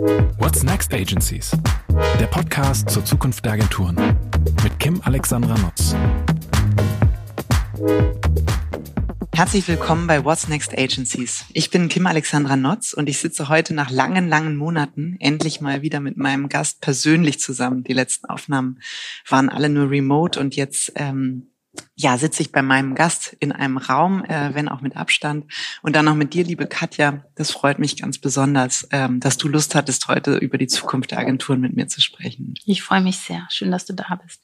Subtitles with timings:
[0.00, 1.50] What's Next Agencies?
[2.18, 3.96] Der Podcast zur Zukunft der Agenturen
[4.62, 5.94] mit Kim Alexandra Nutz.
[9.34, 11.44] Herzlich willkommen bei What's Next Agencies.
[11.52, 15.82] Ich bin Kim Alexandra Notz und ich sitze heute nach langen, langen Monaten endlich mal
[15.82, 17.84] wieder mit meinem Gast persönlich zusammen.
[17.84, 18.80] Die letzten Aufnahmen
[19.28, 21.49] waren alle nur remote und jetzt ähm,
[21.94, 25.52] ja, sitze ich bei meinem Gast in einem Raum, äh, wenn auch mit Abstand.
[25.82, 27.24] Und dann noch mit dir, liebe Katja.
[27.34, 31.18] Das freut mich ganz besonders, ähm, dass du Lust hattest, heute über die Zukunft der
[31.18, 32.54] Agenturen mit mir zu sprechen.
[32.64, 33.46] Ich freue mich sehr.
[33.50, 34.40] Schön, dass du da bist.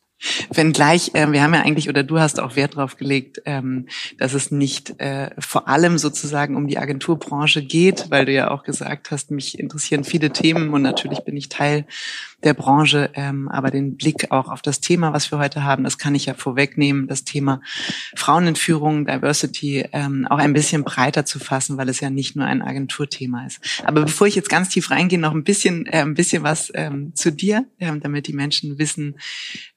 [0.51, 3.87] Wenn gleich, äh, wir haben ja eigentlich, oder du hast auch Wert darauf gelegt, ähm,
[4.19, 8.63] dass es nicht äh, vor allem sozusagen um die Agenturbranche geht, weil du ja auch
[8.63, 11.87] gesagt hast, mich interessieren viele Themen und natürlich bin ich Teil
[12.47, 15.99] der Branche, ähm, aber den Blick auch auf das Thema, was wir heute haben, das
[15.99, 17.61] kann ich ja vorwegnehmen, das Thema
[18.15, 22.37] Frauen in Führung, Diversity, ähm, auch ein bisschen breiter zu fassen, weil es ja nicht
[22.37, 23.61] nur ein Agenturthema ist.
[23.85, 27.15] Aber bevor ich jetzt ganz tief reingehe, noch ein bisschen, äh, ein bisschen was ähm,
[27.15, 29.17] zu dir, ähm, damit die Menschen wissen,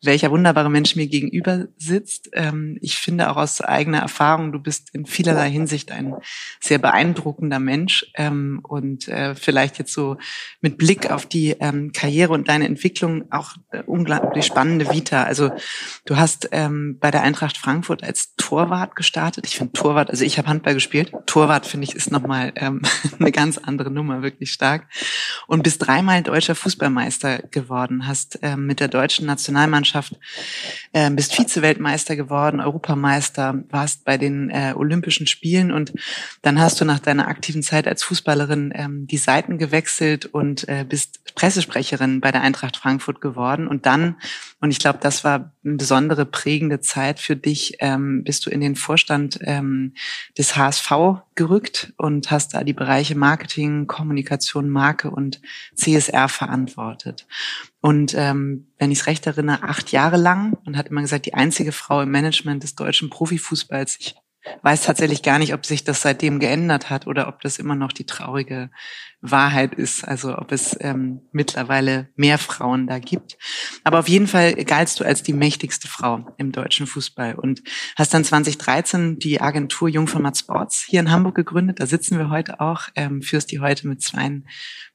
[0.03, 2.29] welcher wunderbare Mensch mir gegenüber sitzt.
[2.33, 6.13] Ähm, ich finde auch aus eigener Erfahrung, du bist in vielerlei Hinsicht ein
[6.59, 10.17] sehr beeindruckender Mensch ähm, und äh, vielleicht jetzt so
[10.61, 15.23] mit Blick auf die ähm, Karriere und deine Entwicklung auch äh, unglaublich spannende Vita.
[15.23, 15.51] Also
[16.05, 19.47] du hast ähm, bei der Eintracht Frankfurt als Torwart gestartet.
[19.47, 21.13] Ich finde Torwart, also ich habe Handball gespielt.
[21.25, 22.81] Torwart finde ich ist nochmal ähm,
[23.19, 24.87] eine ganz andere Nummer, wirklich stark.
[25.47, 30.19] Und bist dreimal deutscher Fußballmeister geworden, hast ähm, mit der deutschen Nationalmannschaft
[30.93, 35.93] äh, bist Vize-Weltmeister geworden, Europameister, warst bei den äh, Olympischen Spielen und
[36.41, 40.85] dann hast du nach deiner aktiven Zeit als Fußballerin ähm, die Seiten gewechselt und äh,
[40.87, 43.67] bist Pressesprecherin bei der der Eintracht Frankfurt geworden.
[43.67, 44.15] Und dann,
[44.61, 48.61] und ich glaube, das war eine besondere prägende Zeit für dich, ähm, bist du in
[48.61, 49.93] den Vorstand ähm,
[50.37, 50.91] des HSV
[51.35, 55.41] gerückt und hast da die Bereiche Marketing, Kommunikation, Marke und
[55.75, 57.27] CSR verantwortet.
[57.81, 61.33] Und ähm, wenn ich es recht erinnere, acht Jahre lang und hat immer gesagt, die
[61.33, 63.97] einzige Frau im Management des deutschen Profifußballs.
[63.99, 64.15] Ich
[64.61, 67.91] weiß tatsächlich gar nicht, ob sich das seitdem geändert hat oder ob das immer noch
[67.91, 68.69] die traurige
[69.21, 73.37] Wahrheit ist, also ob es ähm, mittlerweile mehr Frauen da gibt.
[73.83, 77.61] Aber auf jeden Fall galtst du als die mächtigste Frau im deutschen Fußball und
[77.97, 81.81] hast dann 2013 die Agentur Jungformat Sports hier in Hamburg gegründet.
[81.81, 84.19] Da sitzen wir heute auch, ähm, führst die heute mit zwei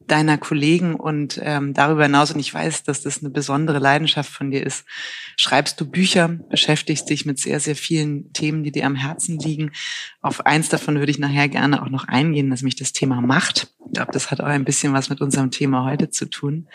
[0.06, 4.50] deiner Kollegen und ähm, darüber hinaus, und ich weiß, dass das eine besondere Leidenschaft von
[4.50, 4.84] dir ist,
[5.36, 9.72] schreibst du Bücher, beschäftigst dich mit sehr, sehr vielen Themen, die dir am Herzen liegen.
[10.20, 13.68] Auf eins davon würde ich nachher gerne auch noch eingehen, nämlich das Thema Macht.
[13.86, 16.68] Ich glaube, das hat auch ein bisschen was mit unserem Thema heute zu tun.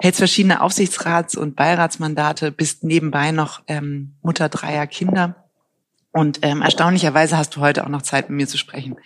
[0.00, 5.46] Hältst verschiedene Aufsichtsrats- und Beiratsmandate, bist nebenbei noch ähm, Mutter dreier Kinder.
[6.16, 8.96] Und ähm, erstaunlicherweise hast du heute auch noch Zeit, mit mir zu sprechen.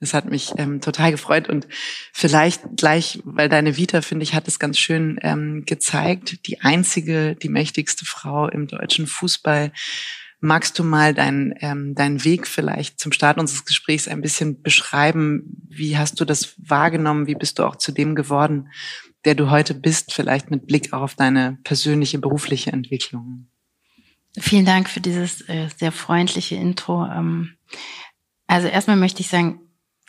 [0.00, 1.48] Das hat mich ähm, total gefreut.
[1.48, 1.66] Und
[2.12, 7.36] vielleicht gleich, weil deine Vita, finde ich, hat es ganz schön ähm, gezeigt, die einzige,
[7.36, 9.72] die mächtigste Frau im deutschen Fußball
[10.40, 15.66] Magst du mal deinen ähm, deinen Weg vielleicht zum Start unseres Gesprächs ein bisschen beschreiben?
[15.68, 17.26] Wie hast du das wahrgenommen?
[17.26, 18.68] Wie bist du auch zu dem geworden,
[19.24, 20.12] der du heute bist?
[20.12, 23.48] Vielleicht mit Blick auch auf deine persönliche berufliche Entwicklung.
[24.38, 27.06] Vielen Dank für dieses äh, sehr freundliche Intro.
[27.06, 27.56] Ähm,
[28.46, 29.60] also erstmal möchte ich sagen,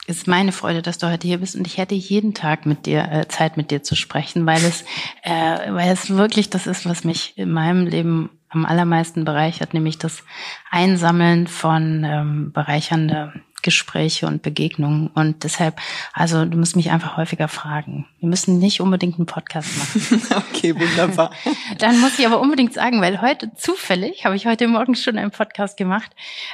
[0.07, 2.85] es ist meine Freude, dass du heute hier bist und ich hätte jeden Tag mit
[2.85, 4.83] dir äh, Zeit mit dir zu sprechen, weil es,
[5.23, 9.97] äh, weil es wirklich das ist, was mich in meinem Leben am allermeisten bereichert, nämlich
[9.97, 10.23] das
[10.71, 15.07] Einsammeln von ähm, bereichernder Gespräche und Begegnungen.
[15.07, 15.79] Und deshalb,
[16.13, 18.07] also du musst mich einfach häufiger fragen.
[18.19, 20.21] Wir müssen nicht unbedingt einen Podcast machen.
[20.49, 21.31] okay, wunderbar.
[21.77, 25.31] Dann muss ich aber unbedingt sagen, weil heute zufällig habe ich heute Morgen schon einen
[25.31, 26.11] Podcast gemacht.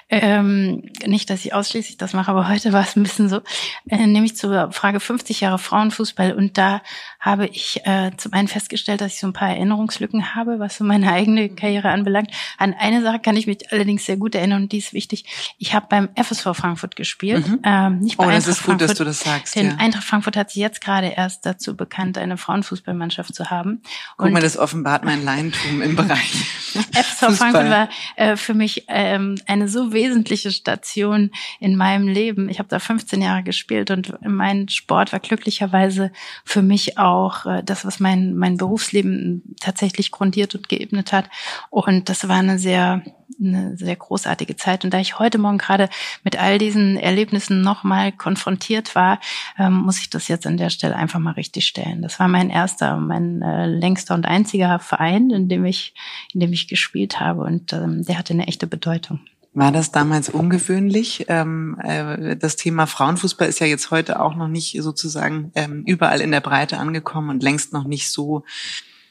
[0.09, 3.41] Ähm, nicht, dass ich ausschließlich das mache, aber heute war es ein bisschen so,
[3.89, 6.33] äh, nämlich zur Frage 50 Jahre Frauenfußball.
[6.33, 6.81] Und da
[7.25, 10.83] habe ich äh, zum einen festgestellt, dass ich so ein paar Erinnerungslücken habe, was so
[10.83, 12.29] meine eigene Karriere anbelangt.
[12.59, 15.25] An eine Sache kann ich mich allerdings sehr gut erinnern und die ist wichtig.
[15.57, 17.47] Ich habe beim FSV Frankfurt gespielt.
[17.47, 17.59] Mhm.
[17.63, 19.55] Ähm, nicht bei oh, das ist gut, Frankfurt, dass du das sagst.
[19.55, 19.77] Denn ja.
[19.77, 23.81] Eintracht Frankfurt hat sich jetzt gerade erst dazu bekannt, eine Frauenfußballmannschaft zu haben.
[24.17, 26.45] Guck und mal, das offenbart mein Laientum im Bereich.
[26.93, 32.49] FSV Frankfurt war äh, für mich ähm, eine so wesentliche Station in meinem Leben.
[32.49, 36.11] Ich habe da 15 Jahre gespielt und mein Sport war glücklicherweise
[36.43, 37.14] für mich auch
[37.45, 41.29] äh, das, was mein, mein Berufsleben tatsächlich grundiert und geebnet hat.
[41.69, 43.03] Und das war eine sehr
[43.39, 44.83] eine sehr großartige Zeit.
[44.83, 45.89] Und da ich heute Morgen gerade
[46.23, 49.19] mit all diesen Erlebnissen nochmal konfrontiert war,
[49.57, 52.01] ähm, muss ich das jetzt an der Stelle einfach mal richtig stellen.
[52.01, 55.93] Das war mein erster, mein äh, längster und einziger Verein, in dem ich,
[56.33, 57.41] in dem ich gespielt habe.
[57.41, 59.19] Und ähm, der hatte eine echte Bedeutung.
[59.55, 61.25] War das damals ungewöhnlich?
[61.29, 66.19] Ähm, äh, das Thema Frauenfußball ist ja jetzt heute auch noch nicht sozusagen ähm, überall
[66.19, 68.43] in der Breite angekommen und längst noch nicht so,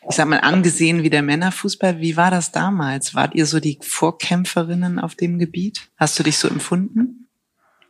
[0.06, 1.98] ich sag mal, angesehen wie der Männerfußball.
[2.00, 3.14] Wie war das damals?
[3.14, 5.88] Wart ihr so die Vorkämpferinnen auf dem Gebiet?
[5.96, 7.26] Hast du dich so empfunden?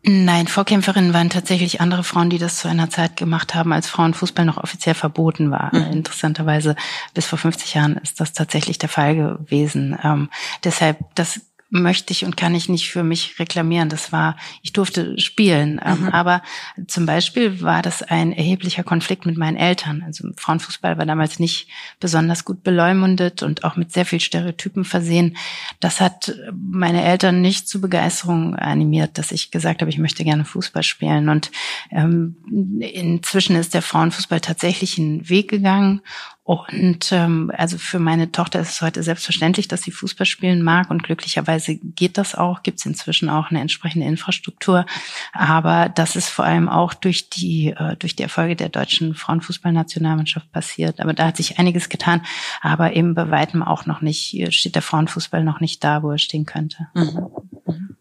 [0.07, 4.45] Nein, Vorkämpferinnen waren tatsächlich andere Frauen, die das zu einer Zeit gemacht haben, als Frauenfußball
[4.45, 5.75] noch offiziell verboten war.
[5.75, 5.93] Mhm.
[5.93, 6.77] Interessanterweise
[7.15, 9.99] bis vor 50 Jahren ist das tatsächlich der Fall gewesen.
[10.05, 10.29] Ähm,
[10.63, 11.41] deshalb, das
[11.71, 13.89] möchte ich und kann ich nicht für mich reklamieren.
[13.89, 15.81] Das war, ich durfte spielen.
[15.85, 16.09] Ähm, mhm.
[16.11, 16.43] Aber
[16.87, 20.03] zum Beispiel war das ein erheblicher Konflikt mit meinen Eltern.
[20.07, 21.69] Also Frauenfußball war damals nicht
[21.99, 25.37] besonders gut beleumundet und auch mit sehr viel Stereotypen versehen.
[25.81, 30.45] Das hat meine Eltern nicht zu Begeisterung animiert, dass ich gesagt habe, ich möchte gerne
[30.45, 31.29] Fußball spielen.
[31.29, 31.51] Und
[31.91, 32.37] ähm,
[32.81, 36.03] inzwischen ist der Frauenfußball tatsächlich einen Weg gegangen
[36.47, 40.91] und ähm, also für meine Tochter ist es heute selbstverständlich, dass sie Fußball spielen mag
[40.91, 44.85] und glücklicherweise geht das auch, gibt es inzwischen auch eine entsprechende Infrastruktur.
[45.33, 50.53] Aber das ist vor allem auch durch die, äh, durch die Erfolge der deutschen Frauenfußballnationalmannschaft
[50.53, 51.01] passiert.
[51.01, 52.21] Aber da hat sich einiges getan,
[52.61, 56.19] aber eben bei weitem auch noch nicht, steht der Frauenfußball noch nicht da, wo er
[56.19, 56.89] stehen könnte.
[56.93, 57.27] Mhm.
[57.67, 57.97] Mhm.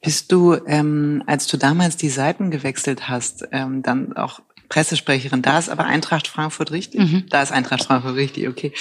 [0.00, 4.40] Bist du, ähm, als du damals die Seiten gewechselt hast, ähm, dann auch
[4.72, 5.42] Pressesprecherin.
[5.42, 7.00] Da ist aber Eintracht Frankfurt richtig.
[7.00, 7.26] Mhm.
[7.28, 8.72] Da ist Eintracht Frankfurt richtig, okay.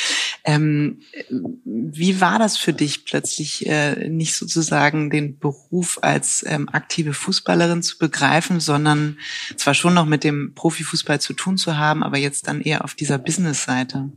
[0.45, 1.01] Ähm,
[1.65, 7.83] wie war das für dich plötzlich äh, nicht sozusagen den Beruf als ähm, aktive Fußballerin
[7.83, 9.17] zu begreifen, sondern
[9.57, 12.93] zwar schon noch mit dem Profifußball zu tun zu haben, aber jetzt dann eher auf
[12.93, 14.09] dieser Business-Seite?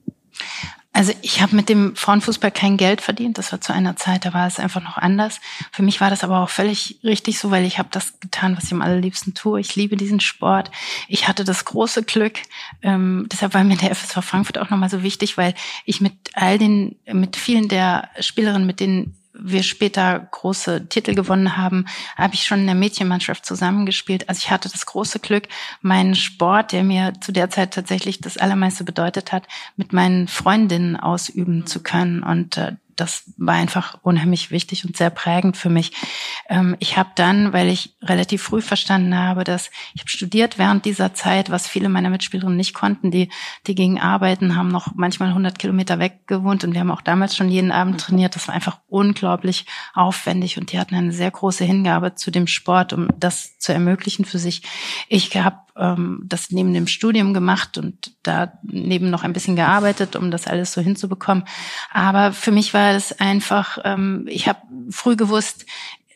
[0.97, 3.37] Also ich habe mit dem Frauenfußball kein Geld verdient.
[3.37, 5.41] Das war zu einer Zeit, da war es einfach noch anders.
[5.73, 8.67] Für mich war das aber auch völlig richtig so, weil ich habe das getan, was
[8.67, 9.59] ich am allerliebsten tue.
[9.59, 10.71] Ich liebe diesen Sport.
[11.09, 12.39] Ich hatte das große Glück.
[12.81, 15.55] Ähm, deshalb war mir der FSV Frankfurt auch nochmal so wichtig, weil
[15.85, 21.57] ich mit all den, mit vielen der Spielerinnen, mit denen wir später große Titel gewonnen
[21.57, 21.85] haben,
[22.17, 24.29] habe ich schon in der Mädchenmannschaft zusammengespielt.
[24.29, 25.49] Also ich hatte das große Glück,
[25.83, 29.47] meinen Sport, der mir zu der Zeit tatsächlich das Allermeiste bedeutet hat,
[29.77, 32.23] mit meinen Freundinnen ausüben zu können.
[32.23, 35.93] Und äh, das war einfach unheimlich wichtig und sehr prägend für mich.
[36.49, 40.85] Ähm, ich habe dann, weil ich relativ früh verstanden habe, dass ich habe studiert während
[40.85, 43.29] dieser Zeit, was viele meiner Mitspielerinnen nicht konnten, die
[43.67, 47.37] die gingen arbeiten, haben noch manchmal 100 Kilometer weg gewohnt und wir haben auch damals
[47.37, 48.37] schon jeden Abend trainiert.
[48.37, 52.93] Das war einfach unglaublich aufwendig und die hatten eine sehr große Hingabe zu dem Sport,
[52.93, 54.63] um das zu ermöglichen für sich.
[55.09, 60.17] Ich habe ähm, das neben dem Studium gemacht und da neben noch ein bisschen gearbeitet,
[60.17, 61.45] um das alles so hinzubekommen.
[61.93, 64.61] Aber für mich war es einfach, ähm, ich habe
[64.91, 65.67] früh gewusst,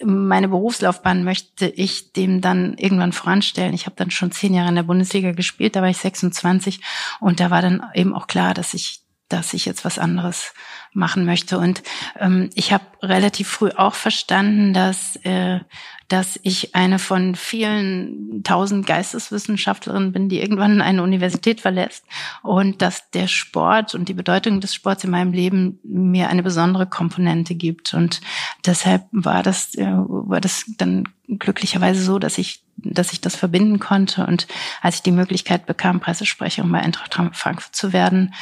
[0.05, 3.75] meine Berufslaufbahn möchte ich dem dann irgendwann voranstellen.
[3.75, 6.81] Ich habe dann schon zehn Jahre in der Bundesliga gespielt, da war ich 26
[7.21, 10.55] und da war dann eben auch klar, dass ich dass ich jetzt was anderes
[10.95, 11.59] machen möchte.
[11.59, 11.83] Und
[12.19, 15.61] ähm, ich habe relativ früh auch verstanden, dass äh,
[16.09, 22.05] dass ich eine von vielen tausend Geisteswissenschaftlerinnen bin, die irgendwann eine Universität verlässt
[22.43, 26.87] und dass der Sport und die Bedeutung des Sports in meinem Leben mir eine besondere
[26.87, 27.93] Komponente gibt.
[27.93, 28.23] Und
[28.65, 33.79] deshalb war das, äh, war das dann glücklicherweise so, dass ich, dass ich das verbinden
[33.79, 34.27] konnte.
[34.27, 34.47] Und
[34.81, 38.35] als ich die Möglichkeit bekam, Pressesprecherin bei Eintracht Frankfurt zu werden,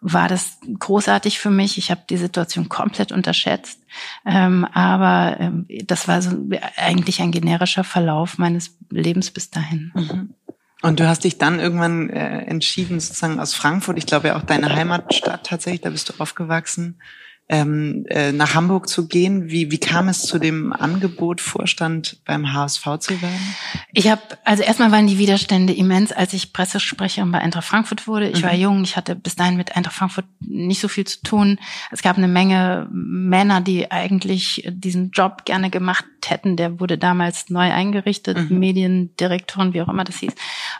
[0.00, 1.78] war das großartig für mich.
[1.78, 3.80] Ich habe die Situation komplett unterschätzt.
[4.26, 6.36] Ähm, aber ähm, das war so
[6.76, 9.92] eigentlich ein generischer Verlauf meines Lebens bis dahin.
[9.94, 10.34] Mhm.
[10.82, 14.42] Und du hast dich dann irgendwann äh, entschieden, sozusagen aus Frankfurt, ich glaube ja auch
[14.42, 16.98] deine Heimatstadt tatsächlich, da bist du aufgewachsen,
[17.52, 19.50] ähm, äh, nach Hamburg zu gehen.
[19.50, 23.56] Wie, wie kam es zu dem Angebot, Vorstand beim HSV zu werden?
[23.92, 28.30] Ich habe, also erstmal waren die Widerstände immens, als ich Pressesprecherin bei Eintracht Frankfurt wurde.
[28.30, 28.46] Ich mhm.
[28.46, 31.58] war jung, ich hatte bis dahin mit Eintracht Frankfurt nicht so viel zu tun.
[31.90, 36.56] Es gab eine Menge Männer, die eigentlich diesen Job gerne gemacht hätten.
[36.56, 38.58] Der wurde damals neu eingerichtet, mhm.
[38.58, 40.32] Mediendirektoren, wie auch immer das hieß.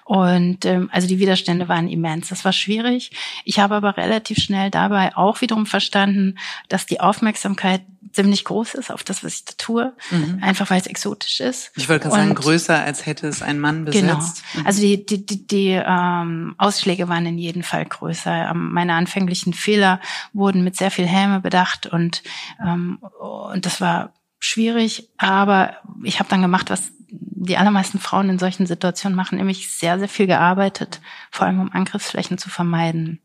[0.07, 2.31] Und ähm, also die Widerstände waren immens.
[2.31, 3.11] Das war schwierig.
[3.45, 6.37] Ich habe aber relativ schnell dabei auch wiederum verstanden,
[6.69, 10.39] dass die Aufmerksamkeit ziemlich groß ist auf das, was ich da tue, mhm.
[10.43, 11.73] einfach weil es exotisch ist.
[11.77, 14.43] Ich wollte gerade sagen, größer als hätte es ein Mann besetzt.
[14.53, 14.67] Genau.
[14.67, 18.51] Also die, die, die, die ähm, Ausschläge waren in jedem Fall größer.
[18.51, 20.01] Ähm, meine anfänglichen Fehler
[20.33, 22.23] wurden mit sehr viel Häme bedacht und,
[22.61, 28.39] ähm, und das war schwierig, aber ich habe dann gemacht, was die allermeisten Frauen in
[28.39, 31.01] solchen Situationen machen, nämlich sehr, sehr viel gearbeitet,
[31.31, 33.21] vor allem um Angriffsflächen zu vermeiden.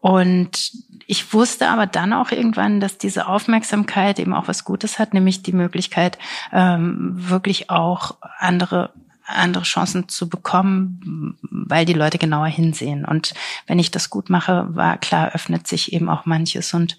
[0.00, 0.72] Und
[1.10, 5.42] ich wusste aber dann auch irgendwann, dass diese Aufmerksamkeit eben auch was Gutes hat, nämlich
[5.42, 6.18] die Möglichkeit,
[6.52, 8.92] ähm, wirklich auch andere
[9.28, 13.04] andere Chancen zu bekommen, weil die Leute genauer hinsehen.
[13.04, 13.34] Und
[13.66, 16.72] wenn ich das gut mache, war klar, öffnet sich eben auch manches.
[16.74, 16.96] Und,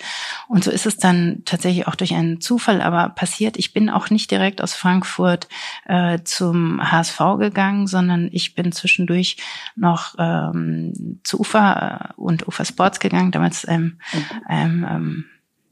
[0.48, 3.58] und so ist es dann tatsächlich auch durch einen Zufall aber passiert.
[3.58, 5.48] Ich bin auch nicht direkt aus Frankfurt
[5.86, 9.38] äh, zum HSV gegangen, sondern ich bin zwischendurch
[9.76, 14.86] noch ähm, zu UFA äh, und UFA Sports gegangen, damals ähm, mhm.
[14.88, 15.26] ähm,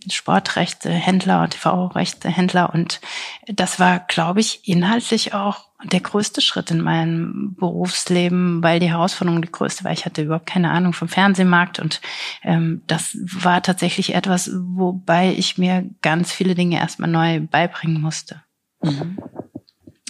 [0.10, 3.02] Sportrechte Händler TV-Rechte Händler und
[3.48, 9.42] das war, glaube ich, inhaltlich auch der größte Schritt in meinem Berufsleben, weil die Herausforderung
[9.42, 9.92] die größte war.
[9.92, 12.02] Ich hatte überhaupt keine Ahnung vom Fernsehmarkt und
[12.44, 18.42] ähm, das war tatsächlich etwas, wobei ich mir ganz viele Dinge erstmal neu beibringen musste.
[18.82, 19.18] Mhm.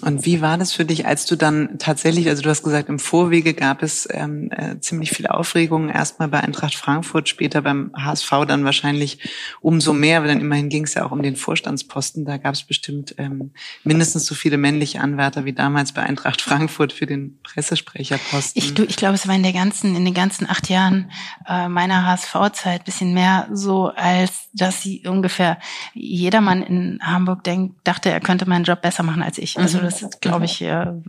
[0.07, 2.97] Und wie war das für dich, als du dann tatsächlich, also du hast gesagt, im
[2.97, 8.31] Vorwege gab es ähm, äh, ziemlich viel Aufregung, erstmal bei Eintracht Frankfurt, später beim HSV
[8.47, 9.19] dann wahrscheinlich
[9.59, 12.23] umso mehr, weil dann immerhin ging es ja auch um den Vorstandsposten.
[12.23, 13.51] Da gab es bestimmt ähm,
[13.83, 18.63] mindestens so viele männliche Anwärter wie damals bei Eintracht Frankfurt für den Pressesprecherposten.
[18.63, 21.11] Ich, du, ich glaube, es war in der ganzen, in den ganzen acht Jahren
[21.45, 25.59] äh, meiner HSV-Zeit bisschen mehr so, als dass sie ungefähr
[25.93, 29.59] jedermann in Hamburg denkt, dachte, er könnte meinen Job besser machen als ich.
[29.59, 30.63] Also mhm das ist, glaube ich,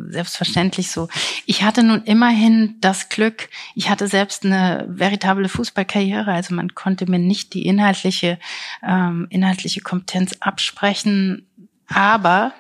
[0.09, 1.09] selbstverständlich so.
[1.47, 7.11] Ich hatte nun immerhin das Glück, ich hatte selbst eine veritable Fußballkarriere, also man konnte
[7.11, 8.39] mir nicht die inhaltliche,
[8.87, 11.47] ähm, inhaltliche Kompetenz absprechen.
[11.89, 12.53] Aber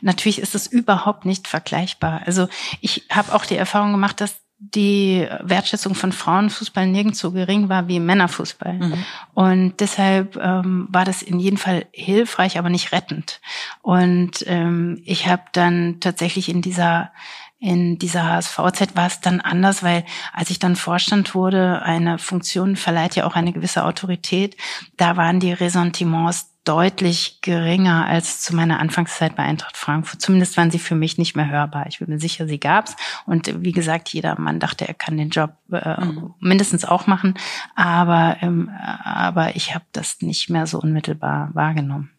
[0.00, 2.22] natürlich ist es überhaupt nicht vergleichbar.
[2.26, 2.48] Also
[2.80, 7.86] ich habe auch die Erfahrung gemacht, dass die Wertschätzung von Frauenfußball nirgends so gering war
[7.86, 8.74] wie Männerfußball.
[8.74, 9.04] Mhm.
[9.34, 13.40] Und deshalb ähm, war das in jedem Fall hilfreich, aber nicht rettend.
[13.82, 17.12] Und ähm, ich habe dann tatsächlich in dieser
[17.60, 22.76] in dieser HSV-Zeit war es dann anders, weil als ich dann Vorstand wurde, eine Funktion
[22.76, 24.56] verleiht ja auch eine gewisse Autorität,
[24.96, 30.20] da waren die Ressentiments deutlich geringer als zu meiner Anfangszeit bei Eintracht Frankfurt.
[30.20, 31.86] Zumindest waren sie für mich nicht mehr hörbar.
[31.88, 32.94] Ich bin mir sicher, sie gab's.
[33.24, 36.34] Und wie gesagt, jeder Mann dachte, er kann den Job äh, mhm.
[36.40, 37.34] mindestens auch machen.
[37.74, 38.70] Aber, ähm,
[39.02, 42.10] aber ich habe das nicht mehr so unmittelbar wahrgenommen.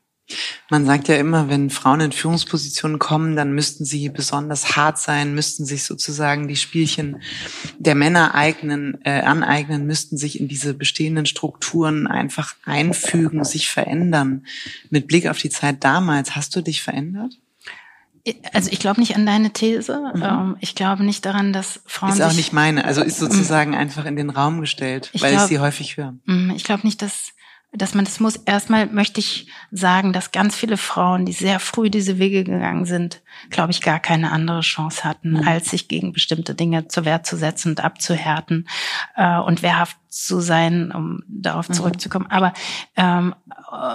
[0.70, 5.34] Man sagt ja immer, wenn Frauen in Führungspositionen kommen, dann müssten sie besonders hart sein,
[5.34, 7.22] müssten sich sozusagen die Spielchen
[7.78, 14.46] der Männer eignen, äh, aneignen, müssten sich in diese bestehenden Strukturen einfach einfügen, sich verändern.
[14.90, 17.34] Mit Blick auf die Zeit damals, hast du dich verändert?
[18.54, 20.12] Also ich glaube nicht an deine These.
[20.14, 20.24] Mhm.
[20.24, 22.12] Ähm, ich glaube nicht daran, dass Frauen.
[22.12, 22.86] Ist auch nicht meine.
[22.86, 23.78] Also ist sozusagen mhm.
[23.78, 26.16] einfach in den Raum gestellt, weil glaub, ich sie häufig höre.
[26.26, 27.34] Mhm, ich glaube nicht, dass
[27.72, 28.36] dass man das muss.
[28.36, 33.22] Erstmal möchte ich sagen, dass ganz viele Frauen, die sehr früh diese Wege gegangen sind,
[33.52, 35.48] glaube ich, gar keine andere Chance hatten, mhm.
[35.48, 38.68] als sich gegen bestimmte Dinge zur Wehr zu setzen und abzuhärten
[39.16, 41.74] äh, und wehrhaft zu sein, um darauf mhm.
[41.74, 42.28] zurückzukommen.
[42.28, 42.54] Aber
[42.98, 43.36] ähm,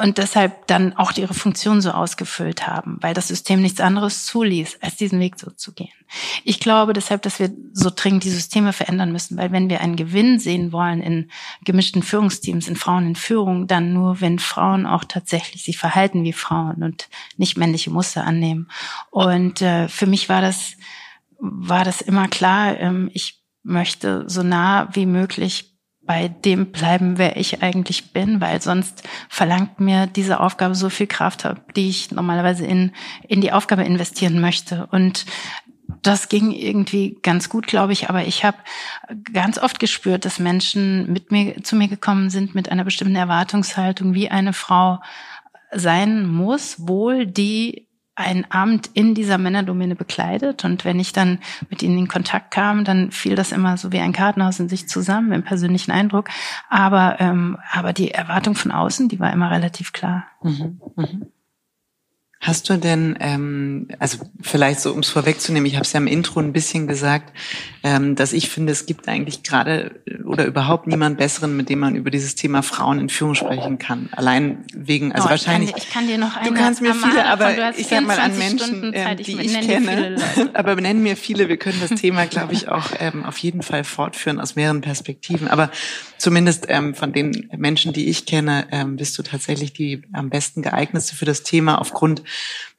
[0.02, 4.78] und deshalb dann auch ihre Funktion so ausgefüllt haben, weil das System nichts anderes zuließ,
[4.80, 5.92] als diesen Weg so zu gehen.
[6.44, 9.96] Ich glaube deshalb, dass wir so dringend die Systeme verändern müssen, weil wenn wir einen
[9.96, 11.30] Gewinn sehen wollen in
[11.64, 16.32] gemischten Führungsteams, in Frauen in Führung, dann nur, wenn Frauen auch tatsächlich sich verhalten wie
[16.32, 18.68] Frauen und nicht männliche Muster annehmen.
[19.10, 20.74] Und äh, für mich war das
[21.38, 22.78] war das immer klar.
[22.78, 25.73] Ähm, ich möchte so nah wie möglich
[26.06, 31.06] bei dem bleiben, wer ich eigentlich bin, weil sonst verlangt mir diese Aufgabe so viel
[31.06, 32.92] Kraft, die ich normalerweise in,
[33.26, 34.86] in die Aufgabe investieren möchte.
[34.90, 35.24] Und
[36.02, 38.58] das ging irgendwie ganz gut, glaube ich, aber ich habe
[39.32, 44.14] ganz oft gespürt, dass Menschen mit mir zu mir gekommen sind mit einer bestimmten Erwartungshaltung,
[44.14, 45.00] wie eine Frau
[45.72, 50.64] sein muss, wohl die ein Amt in dieser Männerdomäne bekleidet.
[50.64, 54.00] Und wenn ich dann mit ihnen in Kontakt kam, dann fiel das immer so wie
[54.00, 56.28] ein Kartenhaus in sich zusammen, im persönlichen Eindruck.
[56.68, 60.26] Aber, ähm, aber die Erwartung von außen, die war immer relativ klar.
[60.42, 61.26] Mhm, mhm.
[62.44, 66.06] Hast du denn, ähm, also vielleicht so, um es vorwegzunehmen, ich habe es ja im
[66.06, 67.32] Intro ein bisschen gesagt,
[67.82, 71.96] ähm, dass ich finde, es gibt eigentlich gerade oder überhaupt niemand Besseren, mit dem man
[71.96, 74.08] über dieses Thema Frauen in Führung sprechen kann.
[74.12, 75.70] Allein wegen, also oh, wahrscheinlich.
[75.70, 76.48] Ich kann, ich kann, dir noch eine.
[76.48, 80.16] Du kannst mir viele, aber ich sag mal an Menschen, ähm, die ich, ich kenne.
[80.54, 81.48] aber nennen mir viele.
[81.48, 85.48] Wir können das Thema, glaube ich, auch ähm, auf jeden Fall fortführen aus mehreren Perspektiven.
[85.48, 85.70] Aber
[86.18, 90.62] zumindest ähm, von den Menschen, die ich kenne, ähm, bist du tatsächlich die am besten
[90.62, 92.22] geeignetste für das Thema aufgrund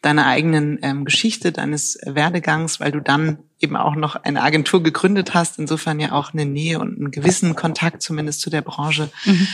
[0.05, 5.33] deiner eigenen ähm, Geschichte, deines Werdegangs, weil du dann eben auch noch eine Agentur gegründet
[5.33, 9.47] hast, insofern ja auch eine Nähe und einen gewissen Kontakt zumindest zu der Branche mhm.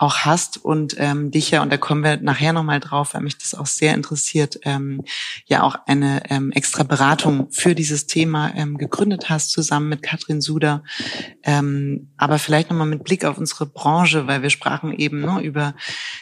[0.00, 3.36] Auch hast und ähm, dich ja, und da kommen wir nachher nochmal drauf, weil mich
[3.36, 5.04] das auch sehr interessiert, ähm,
[5.44, 10.40] ja auch eine ähm, extra Beratung für dieses Thema ähm, gegründet hast, zusammen mit Katrin
[10.40, 10.84] Suder.
[11.42, 15.74] Ähm, aber vielleicht nochmal mit Blick auf unsere Branche, weil wir sprachen eben ne, über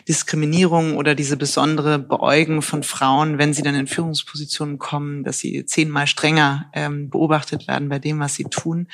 [0.09, 5.67] Diskriminierung oder diese besondere Beäugen von Frauen, wenn sie dann in Führungspositionen kommen, dass sie
[5.67, 8.89] zehnmal strenger ähm, beobachtet werden bei dem, was sie tun.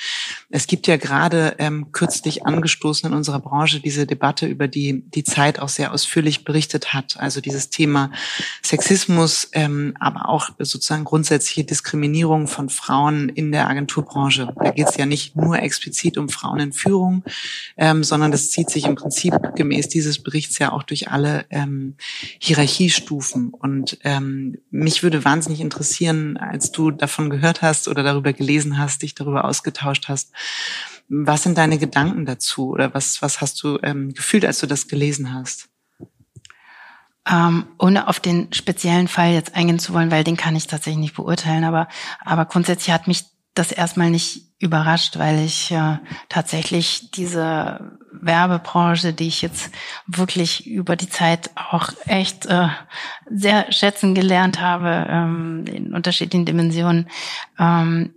[0.50, 5.24] Es gibt ja gerade ähm, kürzlich angestoßen in unserer Branche diese Debatte über die die
[5.24, 7.16] Zeit auch sehr ausführlich berichtet hat.
[7.18, 8.10] Also dieses Thema
[8.62, 14.52] Sexismus, ähm, aber auch sozusagen grundsätzliche Diskriminierung von Frauen in der Agenturbranche.
[14.56, 17.24] Da geht es ja nicht nur explizit um Frauen in Führung,
[17.76, 21.96] ähm, sondern das zieht sich im Prinzip gemäß dieses Berichts ja auch durch alle ähm,
[22.38, 23.50] Hierarchiestufen.
[23.50, 29.02] Und ähm, mich würde wahnsinnig interessieren, als du davon gehört hast oder darüber gelesen hast,
[29.02, 30.32] dich darüber ausgetauscht hast,
[31.08, 34.88] was sind deine Gedanken dazu oder was, was hast du ähm, gefühlt, als du das
[34.88, 35.68] gelesen hast?
[37.26, 41.00] Ähm, ohne auf den speziellen Fall jetzt eingehen zu wollen, weil den kann ich tatsächlich
[41.00, 41.88] nicht beurteilen, aber,
[42.20, 49.28] aber grundsätzlich hat mich das erstmal nicht überrascht, weil ich äh, tatsächlich diese Werbebranche, die
[49.28, 49.70] ich jetzt
[50.06, 52.68] wirklich über die Zeit auch echt äh,
[53.30, 57.08] sehr schätzen gelernt habe, ähm, in unterschiedlichen Dimensionen,
[57.58, 58.12] ähm,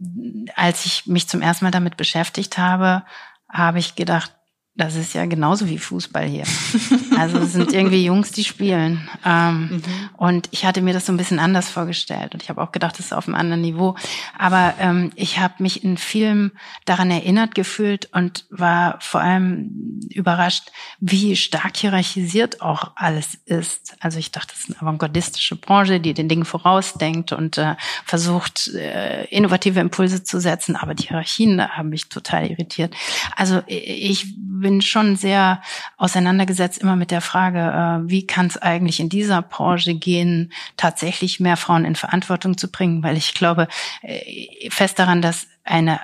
[0.56, 3.04] als ich mich zum ersten Mal damit beschäftigt habe,
[3.50, 4.34] habe ich gedacht,
[4.76, 6.44] das ist ja genauso wie Fußball hier.
[7.18, 9.10] Also es sind irgendwie Jungs, die spielen.
[9.26, 9.82] Ähm, mhm.
[10.18, 12.34] Und ich hatte mir das so ein bisschen anders vorgestellt.
[12.34, 13.96] Und ich habe auch gedacht, das ist auf einem anderen Niveau.
[14.38, 16.52] Aber ähm, ich habe mich in Filmen
[16.86, 20.70] daran erinnert gefühlt und war vor allem überrascht,
[21.00, 23.96] wie stark hierarchisiert auch alles ist.
[24.00, 28.68] Also ich dachte, das ist eine avantgardistische Branche, die den Dingen vorausdenkt und äh, versucht,
[28.76, 30.76] äh, innovative Impulse zu setzen.
[30.76, 32.96] Aber die Hierarchien haben mich total irritiert.
[33.36, 35.62] Also ich bin schon sehr
[35.98, 41.40] auseinandergesetzt immer mit der Frage, äh, wie kann es eigentlich in dieser Branche gehen, tatsächlich
[41.40, 43.68] mehr Frauen in Verantwortung zu bringen, weil ich glaube
[44.02, 46.00] äh, fest daran, dass eine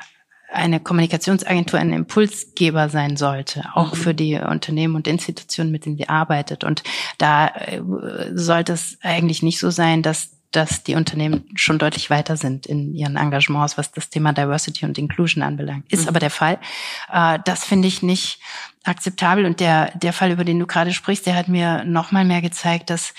[0.54, 3.98] eine Kommunikationsagentur ein Impulsgeber sein sollte, auch mhm.
[3.98, 6.64] für die Unternehmen und Institutionen, mit denen sie arbeitet.
[6.64, 6.84] Und
[7.18, 7.82] da äh,
[8.34, 12.94] sollte es eigentlich nicht so sein, dass dass die Unternehmen schon deutlich weiter sind in
[12.94, 15.92] ihren Engagements, was das Thema Diversity und Inclusion anbelangt.
[15.92, 16.10] Ist mhm.
[16.10, 16.60] aber der Fall.
[17.12, 18.40] Äh, das finde ich nicht
[18.84, 19.46] akzeptabel.
[19.46, 22.42] Und der, der Fall, über den du gerade sprichst, der hat mir noch mal mehr
[22.42, 23.14] gezeigt, dass,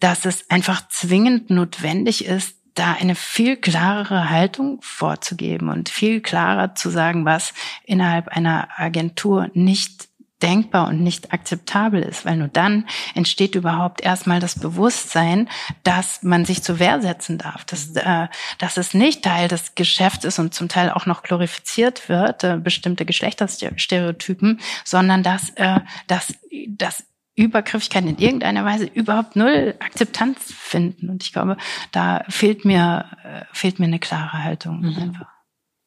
[0.00, 6.76] dass es einfach zwingend notwendig ist, da eine viel klarere Haltung vorzugeben und viel klarer
[6.76, 7.52] zu sagen, was
[7.84, 10.07] innerhalb einer Agentur nicht
[10.42, 15.48] denkbar und nicht akzeptabel ist, weil nur dann entsteht überhaupt erstmal das Bewusstsein,
[15.82, 20.24] dass man sich zur Wehr setzen darf, dass, äh, dass es nicht Teil des Geschäfts
[20.24, 26.34] ist und zum Teil auch noch glorifiziert wird, äh, bestimmte Geschlechterstereotypen, sondern dass, äh, dass,
[26.68, 31.08] dass Übergriffigkeiten in irgendeiner Weise überhaupt null Akzeptanz finden.
[31.08, 31.56] Und ich glaube,
[31.92, 34.96] da fehlt mir, äh, fehlt mir eine klare Haltung mhm.
[34.98, 35.37] einfach.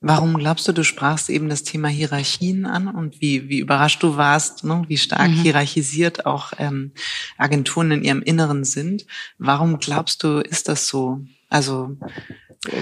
[0.03, 4.17] Warum glaubst du, du sprachst eben das Thema Hierarchien an und wie, wie überrascht du
[4.17, 5.35] warst, ne, wie stark mhm.
[5.35, 6.91] hierarchisiert auch ähm,
[7.37, 9.05] Agenturen in ihrem Inneren sind?
[9.37, 11.21] Warum glaubst du, ist das so?
[11.49, 11.97] Also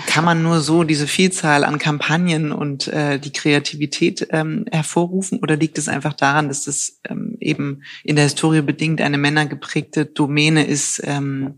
[0.07, 5.55] kann man nur so diese Vielzahl an Kampagnen und äh, die Kreativität ähm, hervorrufen oder
[5.55, 10.65] liegt es einfach daran, dass das ähm, eben in der Historie bedingt eine männergeprägte Domäne
[10.65, 11.55] ist, ähm,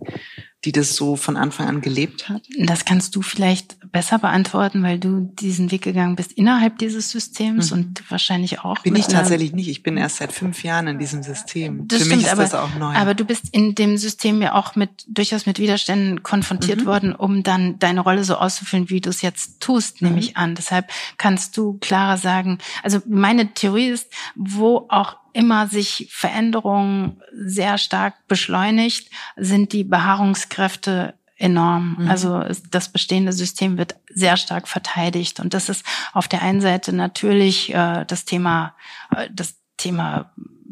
[0.66, 2.44] die das so von Anfang an gelebt hat?
[2.58, 7.72] Das kannst du vielleicht besser beantworten, weil du diesen Weg gegangen bist innerhalb dieses Systems
[7.72, 7.78] mhm.
[7.78, 8.80] und wahrscheinlich auch.
[8.80, 9.68] Bin ich tatsächlich nicht.
[9.68, 11.88] Ich bin erst seit fünf Jahren in diesem System.
[11.88, 12.94] Das Für stimmt, mich ist aber, das auch neu.
[12.94, 16.86] Aber du bist in dem System ja auch mit durchaus mit Widerständen konfrontiert mhm.
[16.86, 20.22] worden, um dann deine Rolle so auszufüllen, wie du es jetzt tust, nehme mhm.
[20.22, 20.56] ich an.
[20.56, 22.60] Deshalb kannst du klarer sagen.
[22.84, 31.14] Also meine Theorie ist, wo auch immer sich Veränderungen sehr stark beschleunigt, sind die Beharrungskräfte
[31.38, 31.98] enorm.
[32.00, 32.10] Mhm.
[32.10, 35.40] Also das bestehende System wird sehr stark verteidigt.
[35.40, 38.76] Und das ist auf der einen Seite natürlich äh, das Thema,
[39.16, 40.32] äh, das Thema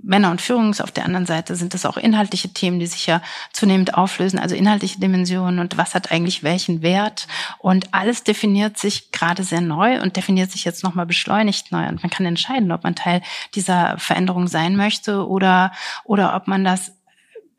[0.09, 0.81] Männer und Führungs.
[0.81, 3.21] Auf der anderen Seite sind es auch inhaltliche Themen, die sich ja
[3.53, 7.27] zunehmend auflösen, also inhaltliche Dimensionen und was hat eigentlich welchen Wert.
[7.59, 11.87] Und alles definiert sich gerade sehr neu und definiert sich jetzt nochmal beschleunigt neu.
[11.87, 13.21] Und man kann entscheiden, ob man Teil
[13.53, 15.71] dieser Veränderung sein möchte oder,
[16.03, 16.91] oder ob man das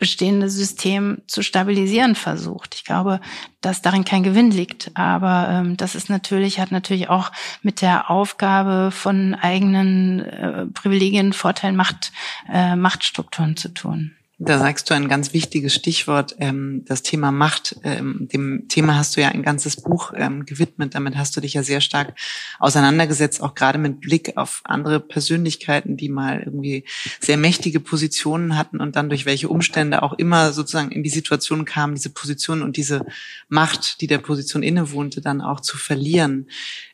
[0.00, 2.74] bestehende System zu stabilisieren versucht.
[2.74, 3.20] Ich glaube,
[3.60, 4.90] dass darin kein Gewinn liegt.
[4.94, 7.30] Aber ähm, das ist natürlich, hat natürlich auch
[7.62, 12.12] mit der Aufgabe von eigenen äh, Privilegien, Vorteilen, Macht,
[12.50, 14.16] äh, Machtstrukturen zu tun.
[14.42, 17.76] Da sagst du ein ganz wichtiges Stichwort, ähm, das Thema Macht.
[17.84, 20.94] Ähm, dem Thema hast du ja ein ganzes Buch ähm, gewidmet.
[20.94, 22.14] Damit hast du dich ja sehr stark
[22.58, 26.86] auseinandergesetzt, auch gerade mit Blick auf andere Persönlichkeiten, die mal irgendwie
[27.20, 31.66] sehr mächtige Positionen hatten und dann durch welche Umstände auch immer sozusagen in die Situation
[31.66, 33.04] kamen, diese Position und diese
[33.50, 36.46] Macht, die der Position innewohnte, dann auch zu verlieren.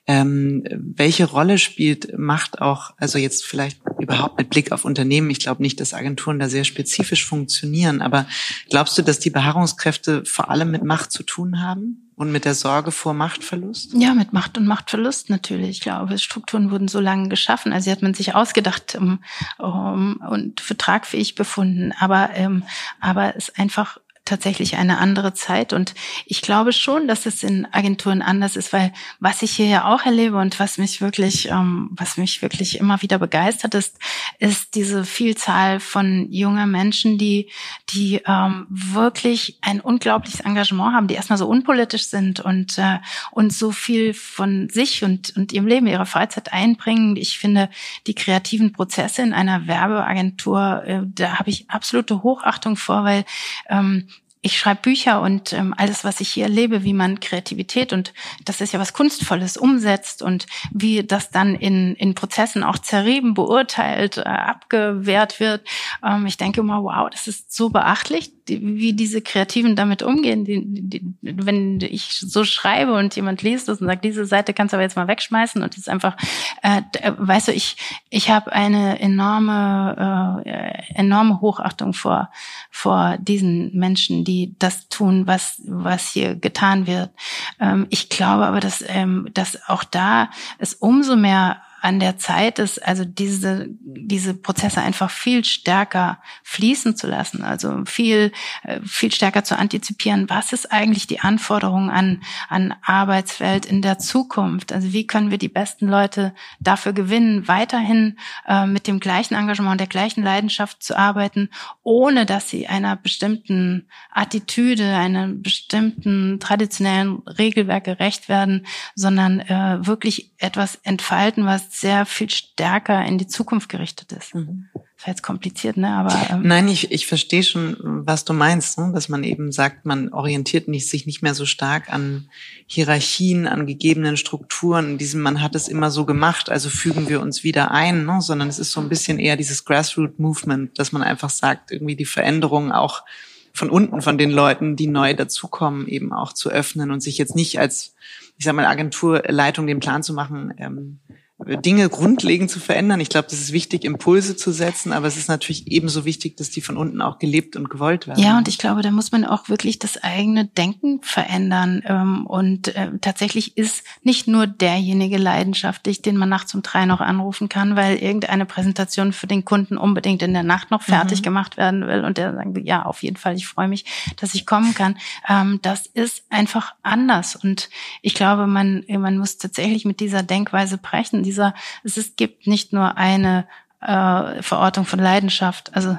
[0.09, 5.31] Ähm, welche Rolle spielt Macht auch, also jetzt vielleicht überhaupt mit Blick auf Unternehmen?
[5.31, 8.27] Ich glaube nicht, dass Agenturen da sehr spezifisch funktionieren, aber
[8.71, 12.03] glaubst du, dass die Beharrungskräfte vor allem mit Macht zu tun haben?
[12.19, 13.93] Und mit der Sorge vor Machtverlust?
[13.93, 15.69] Ja, mit Macht und Machtverlust natürlich.
[15.69, 17.75] Ich glaube, Strukturen wurden so lange geschaffen.
[17.75, 19.23] Also hat man sich ausgedacht um,
[19.59, 21.93] um, und für tragfähig befunden.
[22.01, 22.63] Aber, ähm,
[23.01, 25.73] aber es einfach tatsächlich eine andere Zeit.
[25.73, 25.95] Und
[26.27, 30.05] ich glaube schon, dass es in Agenturen anders ist, weil was ich hier ja auch
[30.05, 33.99] erlebe und was mich wirklich, ähm, was mich wirklich immer wieder begeistert ist,
[34.39, 37.51] ist diese Vielzahl von junger Menschen, die,
[37.91, 42.99] die ähm, wirklich ein unglaubliches Engagement haben, die erstmal so unpolitisch sind und, äh,
[43.31, 47.17] und so viel von sich und, und ihrem Leben, ihrer Freizeit einbringen.
[47.17, 47.71] Ich finde,
[48.07, 53.25] die kreativen Prozesse in einer Werbeagentur, äh, da habe ich absolute Hochachtung vor, weil
[53.69, 54.09] ähm,
[54.47, 58.61] ich schreibe Bücher und ähm, alles, was ich hier erlebe, wie man Kreativität und das
[58.61, 64.19] ist ja was Kunstvolles umsetzt und wie das dann in, in Prozessen auch zerrieben, beurteilt,
[64.19, 65.67] äh, abgewehrt wird.
[66.05, 70.45] Ähm, ich denke immer, wow, das ist so beachtlich, wie diese Kreativen damit umgehen.
[70.45, 74.73] Die, die, wenn ich so schreibe und jemand liest das und sagt, diese Seite kannst
[74.73, 76.17] du aber jetzt mal wegschmeißen und es ist einfach,
[76.63, 77.77] äh, äh weißt du, ich,
[78.11, 82.31] ich habe eine enorme, äh, enorme Hochachtung vor,
[82.71, 87.11] vor diesen Menschen, die die das tun, was, was hier getan wird.
[87.59, 92.59] Ähm, ich glaube aber, dass, ähm, dass auch da es umso mehr an der Zeit
[92.59, 99.13] ist, also diese, diese Prozesse einfach viel stärker fließen zu lassen, also viel, äh, viel
[99.13, 104.73] stärker zu antizipieren, was ist eigentlich die Anforderung an, an Arbeitswelt in der Zukunft?
[104.73, 109.81] Also wie können wir die besten Leute dafür gewinnen, weiterhin äh, mit dem gleichen Engagement,
[109.81, 111.51] der gleichen Leidenschaft zu arbeiten,
[111.83, 120.33] ohne dass sie einer bestimmten Attitüde, einem bestimmten traditionellen Regelwerk gerecht werden, sondern äh, wirklich
[120.39, 124.35] etwas entfalten, was sehr viel stärker in die Zukunft gerichtet ist.
[124.35, 124.69] Mhm.
[124.75, 125.91] Das war jetzt kompliziert, ne?
[125.91, 128.93] Aber ähm nein, ich, ich verstehe schon, was du meinst, ne?
[128.95, 132.31] dass man eben sagt, man orientiert nicht, sich nicht mehr so stark an
[132.67, 137.21] Hierarchien, an gegebenen Strukturen, in diesem man hat es immer so gemacht, also fügen wir
[137.21, 138.23] uns wieder ein, ne?
[138.23, 141.97] sondern es ist so ein bisschen eher dieses Grassroot Movement, dass man einfach sagt, irgendwie
[141.97, 143.05] die Veränderung auch
[143.53, 147.37] von unten von den Leuten, die neu dazukommen, eben auch zu öffnen und sich jetzt
[147.37, 147.95] nicht als,
[148.39, 151.01] ich sag mal, Agenturleitung den Plan zu machen, ähm,
[151.39, 152.99] Dinge grundlegend zu verändern.
[152.99, 156.49] Ich glaube, das ist wichtig, Impulse zu setzen, aber es ist natürlich ebenso wichtig, dass
[156.49, 158.23] die von unten auch gelebt und gewollt werden.
[158.23, 161.83] Ja, und ich glaube, da muss man auch wirklich das eigene Denken verändern.
[161.85, 167.03] Ähm, und äh, tatsächlich ist nicht nur derjenige leidenschaftlich, den man nachts um drei noch
[167.03, 171.25] anrufen kann, weil irgendeine Präsentation für den Kunden unbedingt in der Nacht noch fertig mhm.
[171.25, 173.85] gemacht werden will und der sagt, ja, auf jeden Fall, ich freue mich,
[174.17, 174.97] dass ich kommen kann.
[175.29, 177.37] Ähm, das ist einfach anders.
[177.37, 177.69] Und
[178.01, 182.73] ich glaube, man, man muss tatsächlich mit dieser Denkweise brechen dieser, es ist, gibt nicht
[182.73, 183.47] nur eine
[183.81, 185.75] äh, Verortung von Leidenschaft.
[185.75, 185.99] Also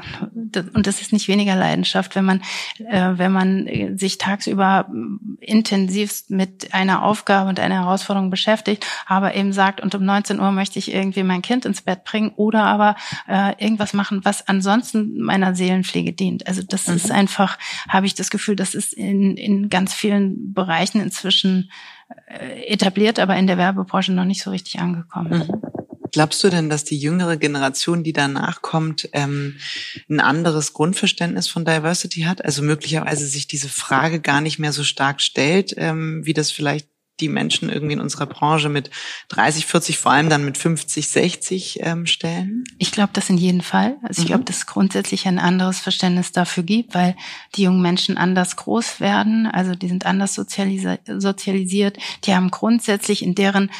[0.74, 2.42] und das ist nicht weniger Leidenschaft, wenn man
[2.80, 4.90] äh, wenn man sich tagsüber
[5.40, 10.52] intensivst mit einer Aufgabe und einer Herausforderung beschäftigt, aber eben sagt und um 19 Uhr
[10.52, 12.96] möchte ich irgendwie mein Kind ins Bett bringen oder aber
[13.28, 16.48] äh, irgendwas machen, was ansonsten meiner Seelenpflege dient.
[16.48, 16.96] Also das mhm.
[16.96, 21.70] ist einfach, habe ich das Gefühl, das ist in in ganz vielen Bereichen inzwischen
[22.28, 25.48] äh, etabliert, aber in der Werbebranche noch nicht so richtig angekommen.
[25.48, 25.77] Mhm.
[26.12, 29.58] Glaubst du denn, dass die jüngere Generation, die danach kommt, ähm,
[30.10, 32.44] ein anderes Grundverständnis von Diversity hat?
[32.44, 36.88] Also möglicherweise sich diese Frage gar nicht mehr so stark stellt, ähm, wie das vielleicht
[37.20, 38.92] die Menschen irgendwie in unserer Branche mit
[39.30, 42.64] 30, 40, vor allem dann mit 50, 60 ähm, stellen?
[42.78, 43.98] Ich glaube das in jedem Fall.
[44.04, 44.34] Also ich mhm.
[44.34, 47.16] glaube, dass es grundsätzlich ein anderes Verständnis dafür gibt, weil
[47.56, 49.48] die jungen Menschen anders groß werden.
[49.48, 51.98] Also die sind anders sozialisi sozialisiert.
[52.26, 53.72] Die haben grundsätzlich in deren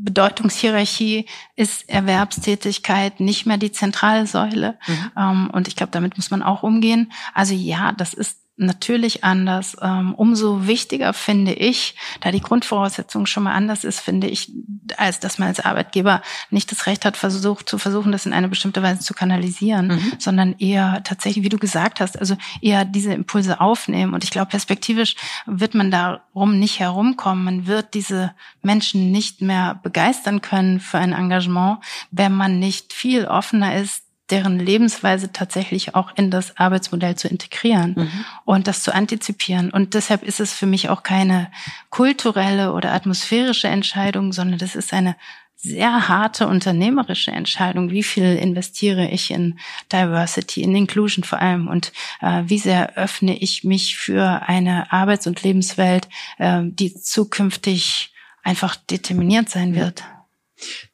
[0.00, 4.78] Bedeutungshierarchie ist Erwerbstätigkeit nicht mehr die zentrale Säule.
[4.86, 5.10] Mhm.
[5.16, 7.12] Ähm, und ich glaube, damit muss man auch umgehen.
[7.34, 9.76] Also ja, das ist natürlich anders.
[9.80, 14.52] Ähm, umso wichtiger finde ich, da die Grundvoraussetzung schon mal anders ist, finde ich,
[14.96, 18.48] als dass man als Arbeitgeber nicht das Recht hat, versucht zu versuchen, das in eine
[18.48, 20.12] bestimmte Weise zu kanalisieren, mhm.
[20.18, 24.12] sondern eher tatsächlich, wie du gesagt hast, also eher diese Impulse aufnehmen.
[24.12, 25.14] Und ich glaube, perspektivisch
[25.46, 27.44] wird man darum nicht herumkommen.
[27.44, 31.78] Man wird diese Menschen nicht mehr begeistern können für ein Engagement,
[32.10, 37.94] wenn man nicht viel offener ist, deren Lebensweise tatsächlich auch in das Arbeitsmodell zu integrieren
[37.96, 38.24] mhm.
[38.44, 39.70] und das zu antizipieren.
[39.70, 41.50] Und deshalb ist es für mich auch keine
[41.90, 45.16] kulturelle oder atmosphärische Entscheidung, sondern das ist eine
[45.60, 47.90] sehr harte unternehmerische Entscheidung.
[47.90, 49.58] Wie viel investiere ich in
[49.92, 55.26] Diversity, in Inclusion vor allem und äh, wie sehr öffne ich mich für eine Arbeits-
[55.26, 58.12] und Lebenswelt, äh, die zukünftig
[58.44, 60.04] einfach determiniert sein wird.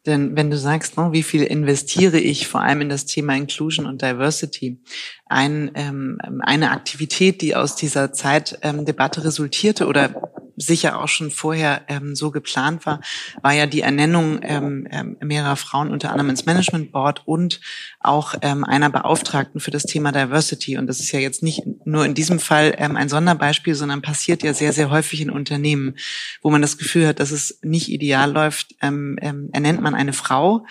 [0.06, 3.86] Denn wenn du sagst, ne, wie viel investiere ich vor allem in das Thema Inclusion
[3.86, 4.78] und Diversity,
[5.26, 11.82] ein, ähm, eine Aktivität, die aus dieser Zeitdebatte ähm, resultierte oder sicher auch schon vorher
[11.88, 13.00] ähm, so geplant war,
[13.42, 17.60] war ja die Ernennung ähm, ähm, mehrerer Frauen unter anderem ins Management Board und
[18.00, 20.76] auch ähm, einer Beauftragten für das Thema Diversity.
[20.76, 24.42] Und das ist ja jetzt nicht nur in diesem Fall ähm, ein Sonderbeispiel, sondern passiert
[24.42, 25.96] ja sehr, sehr häufig in Unternehmen,
[26.42, 30.12] wo man das Gefühl hat, dass es nicht ideal läuft, ähm, ähm, ernennt man eine
[30.12, 30.64] Frau,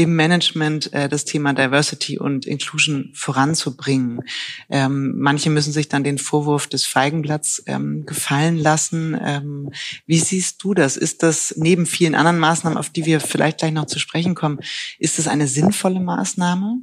[0.00, 4.22] im Management äh, das Thema Diversity und Inclusion voranzubringen.
[4.70, 9.14] Ähm, manche müssen sich dann den Vorwurf des Feigenblatts ähm, gefallen lassen.
[9.22, 9.72] Ähm,
[10.06, 10.96] wie siehst du das?
[10.96, 14.60] Ist das neben vielen anderen Maßnahmen, auf die wir vielleicht gleich noch zu sprechen kommen,
[14.98, 16.78] ist das eine sinnvolle Maßnahme?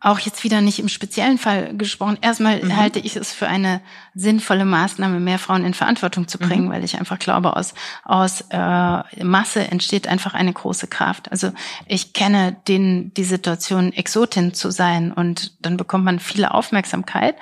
[0.00, 2.18] Auch jetzt wieder nicht im speziellen Fall gesprochen.
[2.22, 2.76] Erstmal mhm.
[2.76, 3.82] halte ich es für eine
[4.14, 6.70] sinnvolle Maßnahme, mehr Frauen in Verantwortung zu bringen, mhm.
[6.70, 11.30] weil ich einfach glaube, aus, aus äh, Masse entsteht einfach eine große Kraft.
[11.30, 11.52] Also
[11.86, 17.36] ich kenne den, die Situation, Exotin zu sein und dann bekommt man viele Aufmerksamkeit.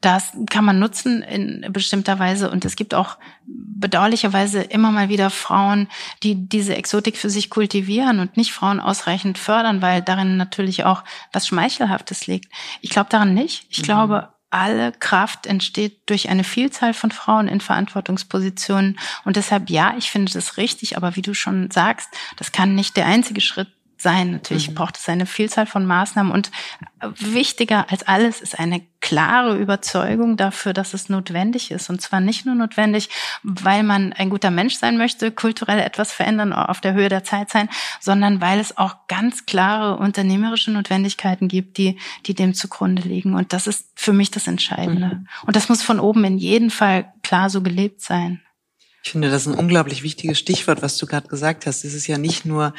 [0.00, 5.30] Das kann man nutzen in bestimmter Weise und es gibt auch bedauerlicherweise immer mal wieder
[5.30, 5.88] Frauen,
[6.22, 11.04] die diese Exotik für sich kultivieren und nicht Frauen ausreichend fördern, weil darin natürlich auch
[11.32, 12.52] was Schmeichelhaftes liegt.
[12.80, 13.66] Ich glaube daran nicht.
[13.68, 13.84] Ich mhm.
[13.84, 19.00] glaube, alle Kraft entsteht durch eine Vielzahl von Frauen in Verantwortungspositionen.
[19.24, 22.96] Und deshalb, ja, ich finde das richtig, aber wie du schon sagst, das kann nicht
[22.96, 23.68] der einzige Schritt
[24.04, 24.30] sein.
[24.30, 24.74] Natürlich mhm.
[24.74, 26.52] braucht es eine Vielzahl von Maßnahmen und
[27.18, 31.90] wichtiger als alles ist eine klare Überzeugung dafür, dass es notwendig ist.
[31.90, 33.10] Und zwar nicht nur notwendig,
[33.42, 37.50] weil man ein guter Mensch sein möchte, kulturell etwas verändern, auf der Höhe der Zeit
[37.50, 37.68] sein,
[38.00, 43.34] sondern weil es auch ganz klare unternehmerische Notwendigkeiten gibt, die, die dem zugrunde liegen.
[43.34, 45.16] Und das ist für mich das Entscheidende.
[45.16, 45.28] Mhm.
[45.46, 48.40] Und das muss von oben in jedem Fall klar so gelebt sein.
[49.02, 51.84] Ich finde, das ist ein unglaublich wichtiges Stichwort, was du gerade gesagt hast.
[51.84, 52.72] Es ist ja nicht nur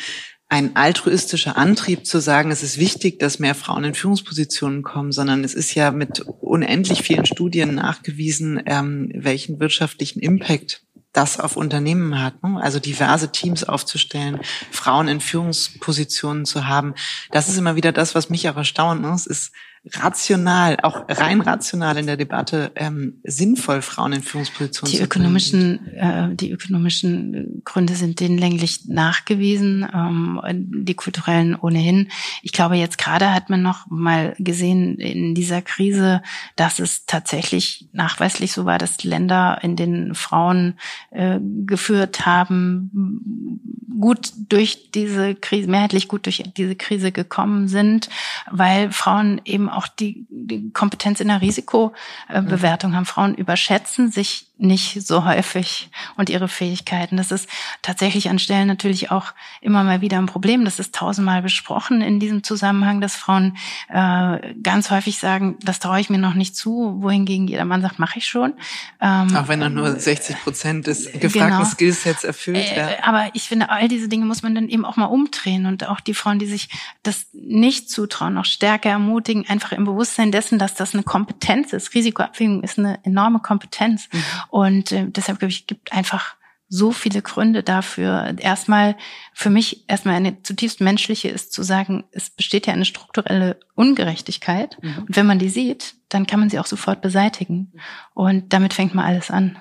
[0.55, 5.43] ein altruistischer Antrieb zu sagen, es ist wichtig, dass mehr Frauen in Führungspositionen kommen, sondern
[5.43, 12.21] es ist ja mit unendlich vielen Studien nachgewiesen, ähm, welchen wirtschaftlichen Impact das auf Unternehmen
[12.21, 12.41] hat.
[12.41, 12.57] Ne?
[12.61, 14.39] Also diverse Teams aufzustellen,
[14.71, 16.93] Frauen in Führungspositionen zu haben.
[17.31, 19.01] Das ist immer wieder das, was mich auch erstaunt.
[19.01, 19.11] Ne?
[19.11, 19.51] Es ist
[19.93, 25.93] rational, auch rein rational in der Debatte ähm, sinnvoll, Frauen in Führungspositionen die zu ökonomischen,
[25.93, 32.09] äh, Die ökonomischen Gründe sind hinlänglich nachgewiesen, ähm, die kulturellen ohnehin.
[32.41, 36.21] Ich glaube, jetzt gerade hat man noch mal gesehen in dieser Krise,
[36.55, 40.79] dass es tatsächlich nachweislich so war, dass Länder, in denen Frauen
[41.11, 43.61] äh, geführt haben,
[43.99, 48.09] gut durch diese Krise, mehrheitlich gut durch diese Krise gekommen sind,
[48.49, 53.05] weil Frauen eben auch die, die Kompetenz in der Risikobewertung haben.
[53.05, 57.17] Frauen überschätzen sich nicht so häufig und ihre Fähigkeiten.
[57.17, 57.49] Das ist
[57.81, 60.63] tatsächlich an Stellen natürlich auch immer mal wieder ein Problem.
[60.63, 63.57] Das ist tausendmal besprochen in diesem Zusammenhang, dass Frauen
[63.89, 67.99] äh, ganz häufig sagen, das traue ich mir noch nicht zu, wohingegen jeder Mann sagt,
[67.99, 68.53] mache ich schon.
[69.01, 71.65] Ähm, auch wenn er nur 60 Prozent des gefragten genau.
[71.65, 72.57] Skillsets erfüllt.
[72.57, 72.89] Äh, ja.
[73.03, 75.99] Aber ich finde, all diese Dinge muss man dann eben auch mal umdrehen und auch
[75.99, 76.69] die Frauen, die sich
[77.03, 81.93] das nicht zutrauen, noch stärker ermutigen, einfach im Bewusstsein dessen, dass das eine Kompetenz ist.
[81.93, 84.07] Risikoabwägung ist eine enorme Kompetenz.
[84.11, 84.23] Mhm.
[84.55, 86.37] Und äh, deshalb glaube ich, gibt einfach
[86.69, 88.33] so viele Gründe dafür.
[88.37, 88.95] Erstmal,
[89.33, 94.77] für mich erstmal eine zutiefst menschliche ist zu sagen, es besteht ja eine strukturelle Ungerechtigkeit.
[94.81, 94.99] Mhm.
[94.99, 97.73] Und wenn man die sieht, dann kann man sie auch sofort beseitigen.
[98.13, 99.57] Und damit fängt mal alles an.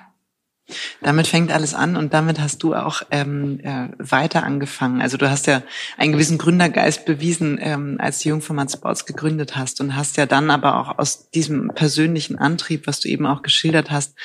[1.01, 4.99] Damit fängt alles an und damit hast du auch ähm, äh, weiter angefangen.
[4.99, 5.61] Also du hast ja
[5.95, 10.49] einen gewissen Gründergeist bewiesen, ähm, als du Jungformat Sports gegründet hast und hast ja dann
[10.49, 14.15] aber auch aus diesem persönlichen Antrieb, was du eben auch geschildert hast,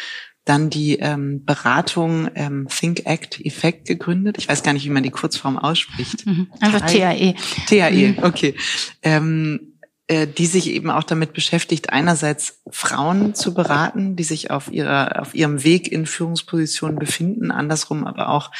[0.45, 4.37] dann die ähm, Beratung ähm, Think Act Effect gegründet.
[4.39, 6.27] Ich weiß gar nicht, wie man die Kurzform ausspricht.
[6.31, 6.49] Mhm.
[6.61, 7.35] Einfach TAE.
[7.67, 8.19] TAE, mhm.
[8.23, 8.55] okay.
[9.03, 9.71] Ähm,
[10.11, 15.21] äh, die sich eben auch damit beschäftigt, einerseits Frauen zu beraten, die sich auf ihrer,
[15.23, 18.51] auf ihrem Weg in Führungspositionen befinden, andersrum aber auch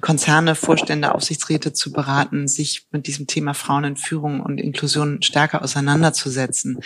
[0.00, 5.62] Konzerne, Vorstände, Aufsichtsräte zu beraten, sich mit diesem Thema Frauen in Führung und Inklusion stärker
[5.62, 6.78] auseinanderzusetzen.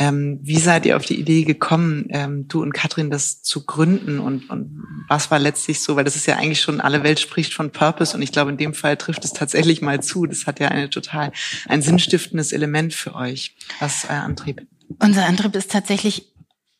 [0.00, 4.18] Ähm, wie seid ihr auf die Idee gekommen, ähm, du und Katrin das zu gründen
[4.18, 7.52] und, und was war letztlich so, weil das ist ja eigentlich schon, alle Welt spricht
[7.52, 10.24] von Purpose und ich glaube, in dem Fall trifft es tatsächlich mal zu.
[10.24, 11.32] Das hat ja eine total,
[11.68, 13.54] ein sinnstiftendes Element für euch.
[13.78, 14.66] Was ist euer Antrieb?
[15.00, 16.32] Unser Antrieb ist tatsächlich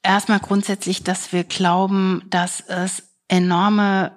[0.03, 4.13] erstmal grundsätzlich, dass wir glauben, dass es enorme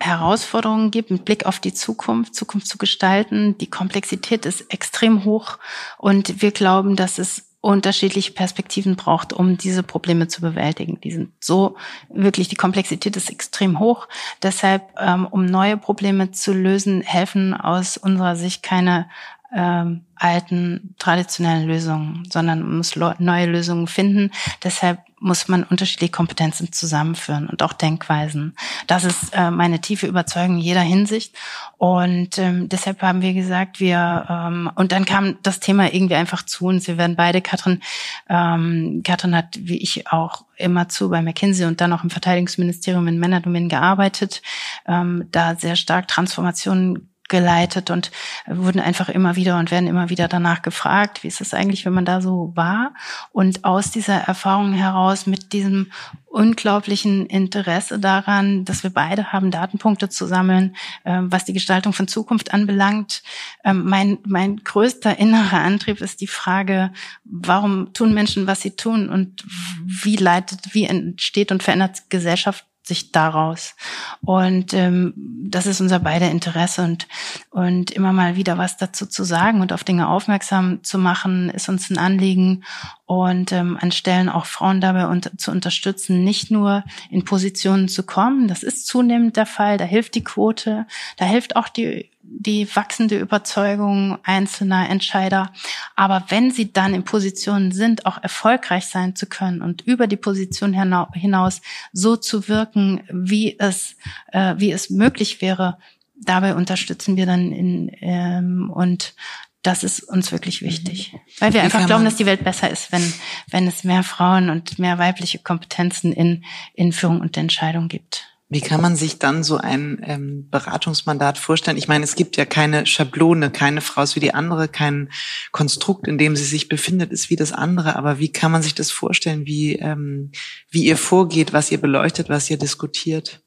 [0.00, 3.56] Herausforderungen gibt mit Blick auf die Zukunft, Zukunft zu gestalten.
[3.58, 5.58] Die Komplexität ist extrem hoch
[5.96, 11.00] und wir glauben, dass es unterschiedliche Perspektiven braucht, um diese Probleme zu bewältigen.
[11.00, 11.76] Die sind so
[12.08, 14.08] wirklich, die Komplexität ist extrem hoch.
[14.42, 19.08] Deshalb, ähm, um neue Probleme zu lösen, helfen aus unserer Sicht keine
[19.54, 24.30] ähm, alten traditionellen Lösungen, sondern man muss neue Lösungen finden.
[24.62, 28.56] Deshalb muss man unterschiedliche Kompetenzen zusammenführen und auch Denkweisen.
[28.86, 31.34] Das ist äh, meine tiefe Überzeugung in jeder Hinsicht.
[31.76, 36.44] Und ähm, deshalb haben wir gesagt, wir ähm, und dann kam das Thema irgendwie einfach
[36.44, 36.86] zu uns.
[36.86, 37.80] Wir werden beide, Katrin,
[38.28, 43.06] ähm, Katrin hat wie ich auch immer zu bei McKinsey und dann auch im Verteidigungsministerium
[43.08, 44.42] in Männerdomänen gearbeitet,
[44.86, 48.10] ähm, da sehr stark Transformationen geleitet und
[48.46, 51.92] wurden einfach immer wieder und werden immer wieder danach gefragt, wie ist es eigentlich, wenn
[51.92, 52.94] man da so war?
[53.32, 55.90] Und aus dieser Erfahrung heraus mit diesem
[56.26, 62.06] unglaublichen Interesse daran, dass wir beide haben, Datenpunkte zu sammeln, ähm, was die Gestaltung von
[62.06, 63.22] Zukunft anbelangt.
[63.64, 66.92] Ähm, mein, mein größter innerer Antrieb ist die Frage,
[67.24, 69.44] warum tun Menschen, was sie tun und
[69.84, 73.76] wie leitet, wie entsteht und verändert Gesellschaft sich daraus.
[74.22, 77.06] Und ähm, das ist unser beider Interesse und,
[77.50, 81.68] und immer mal wieder was dazu zu sagen und auf Dinge aufmerksam zu machen, ist
[81.68, 82.64] uns ein Anliegen
[83.08, 88.02] und ähm, an Stellen auch Frauen dabei unter, zu unterstützen, nicht nur in Positionen zu
[88.02, 92.68] kommen, das ist zunehmend der Fall, da hilft die Quote, da hilft auch die die
[92.76, 95.50] wachsende Überzeugung einzelner Entscheider.
[95.96, 100.18] Aber wenn sie dann in Positionen sind, auch erfolgreich sein zu können und über die
[100.18, 100.74] Position
[101.14, 101.62] hinaus
[101.94, 103.96] so zu wirken, wie es,
[104.32, 105.78] äh, wie es möglich wäre,
[106.20, 109.14] dabei unterstützen wir dann in, ähm, und
[109.62, 111.14] das ist uns wirklich wichtig.
[111.38, 113.12] Weil wir einfach glauben, dass die Welt besser ist, wenn,
[113.50, 116.44] wenn es mehr Frauen und mehr weibliche Kompetenzen in,
[116.74, 118.24] in Führung und Entscheidung gibt.
[118.50, 121.76] Wie kann man sich dann so ein ähm, Beratungsmandat vorstellen?
[121.76, 125.10] Ich meine, es gibt ja keine Schablone, keine Frau ist wie die andere, kein
[125.52, 127.96] Konstrukt, in dem sie sich befindet, ist wie das andere.
[127.96, 130.32] Aber wie kann man sich das vorstellen, wie, ähm,
[130.70, 133.42] wie ihr vorgeht, was ihr beleuchtet, was ihr diskutiert?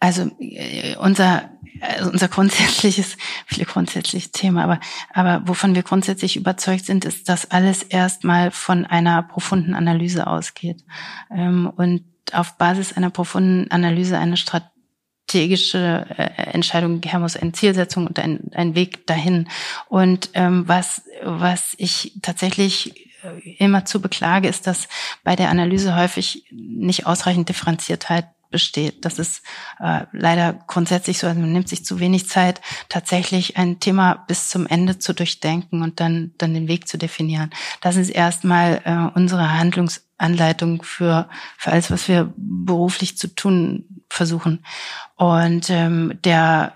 [0.00, 4.80] Also äh, unser also unser grundsätzliches, viele grundsätzliches Thema, aber,
[5.12, 10.84] aber wovon wir grundsätzlich überzeugt sind, ist, dass alles erstmal von einer profunden Analyse ausgeht.
[11.30, 18.06] Ähm, und auf Basis einer profunden Analyse eine strategische äh, Entscheidung her muss, eine Zielsetzung
[18.06, 19.48] und ein, ein Weg dahin.
[19.88, 24.88] Und ähm, was, was ich tatsächlich äh, immer zu beklage, ist, dass
[25.24, 29.04] bei der Analyse häufig nicht ausreichend Differenziertheit besteht.
[29.04, 29.42] Das ist
[29.78, 31.26] äh, leider grundsätzlich so.
[31.26, 35.82] Also man nimmt sich zu wenig Zeit, tatsächlich ein Thema bis zum Ende zu durchdenken
[35.82, 37.50] und dann, dann den Weg zu definieren.
[37.80, 44.02] Das ist erstmal äh, unsere Handlungs Anleitung für, für alles, was wir beruflich zu tun
[44.08, 44.64] versuchen.
[45.16, 46.74] Und ähm, der,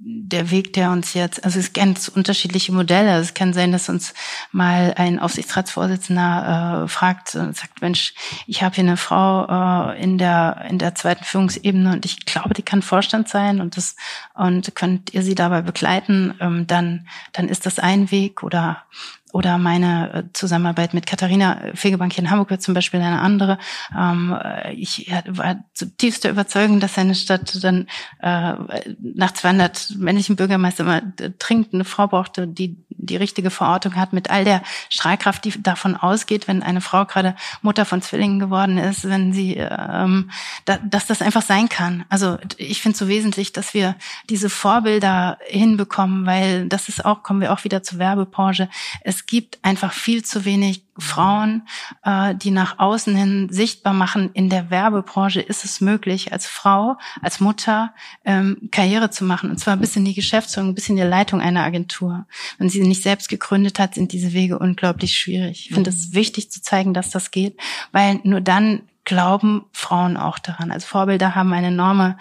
[0.00, 3.18] der Weg, der uns jetzt, also es ganz unterschiedliche Modelle.
[3.18, 4.14] Es kann sein, dass uns
[4.52, 8.14] mal ein Aufsichtsratsvorsitzender äh, fragt und sagt, Mensch,
[8.46, 12.54] ich habe hier eine Frau äh, in der in der zweiten Führungsebene und ich glaube,
[12.54, 13.96] die kann Vorstand sein und das
[14.34, 18.84] und könnt ihr sie dabei begleiten, ähm, dann dann ist das ein Weg oder
[19.32, 23.58] oder meine äh, Zusammenarbeit mit Katharina Fegebank hier in Hamburg wird zum Beispiel eine andere.
[23.96, 27.86] Ähm, äh, ich war zutiefst der Überzeugung, dass eine Stadt dann
[28.20, 28.54] äh,
[28.98, 31.02] nach 200 männlichen Bürgermeister immer
[31.38, 35.96] dringend eine Frau brauchte, die die richtige Verortung hat mit all der Strahlkraft, die davon
[35.96, 40.30] ausgeht, wenn eine Frau gerade Mutter von Zwillingen geworden ist, wenn sie, ähm,
[40.64, 42.04] da, dass das einfach sein kann.
[42.08, 43.96] Also ich finde es so wesentlich, dass wir
[44.28, 48.68] diese Vorbilder hinbekommen, weil das ist auch, kommen wir auch wieder zur Werbebranche.
[49.02, 51.66] Es gibt einfach viel zu wenig Frauen,
[52.02, 56.96] äh, die nach außen hin sichtbar machen, in der Werbebranche ist es möglich, als Frau,
[57.22, 59.50] als Mutter ähm, Karriere zu machen.
[59.50, 62.26] Und zwar bis in die Geschäftsführung, bis in die Leitung einer Agentur.
[62.58, 65.68] Wenn sie nicht selbst gegründet hat, sind diese Wege unglaublich schwierig.
[65.68, 67.58] Ich finde es wichtig zu zeigen, dass das geht,
[67.92, 70.70] weil nur dann glauben Frauen auch daran.
[70.70, 72.18] Also Vorbilder haben eine enorme,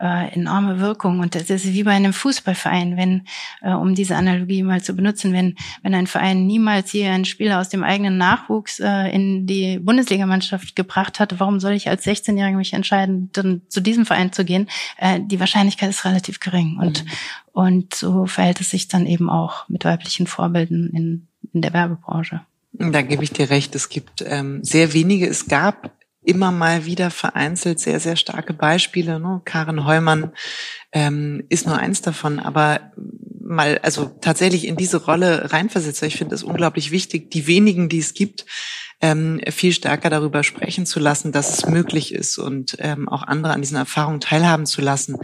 [0.00, 1.20] äh, enorme Wirkung.
[1.20, 3.26] Und das ist wie bei einem Fußballverein, wenn,
[3.60, 7.60] äh, um diese Analogie mal zu benutzen, wenn, wenn ein Verein niemals je einen Spieler
[7.60, 12.56] aus dem eigenen Nachwuchs äh, in die Bundesligamannschaft gebracht hat, warum soll ich als 16-Jährige
[12.56, 14.70] mich entscheiden, dann zu diesem Verein zu gehen?
[14.96, 16.78] Äh, die Wahrscheinlichkeit ist relativ gering.
[16.80, 17.10] Und, mhm.
[17.52, 22.40] und so verhält es sich dann eben auch mit weiblichen Vorbildern in, in der Werbebranche.
[22.72, 23.74] Da gebe ich dir recht.
[23.74, 25.26] Es gibt ähm, sehr wenige.
[25.28, 25.90] Es gab
[26.24, 29.18] immer mal wieder vereinzelt sehr, sehr starke Beispiele.
[29.18, 29.40] Ne?
[29.44, 30.32] Karen Heumann
[30.92, 32.92] ähm, ist nur eins davon, aber
[33.40, 36.02] mal, also tatsächlich in diese Rolle reinversetzt.
[36.02, 38.46] Ich finde es unglaublich wichtig, die wenigen, die es gibt,
[39.00, 43.52] ähm, viel stärker darüber sprechen zu lassen, dass es möglich ist und ähm, auch andere
[43.52, 45.18] an diesen Erfahrungen teilhaben zu lassen.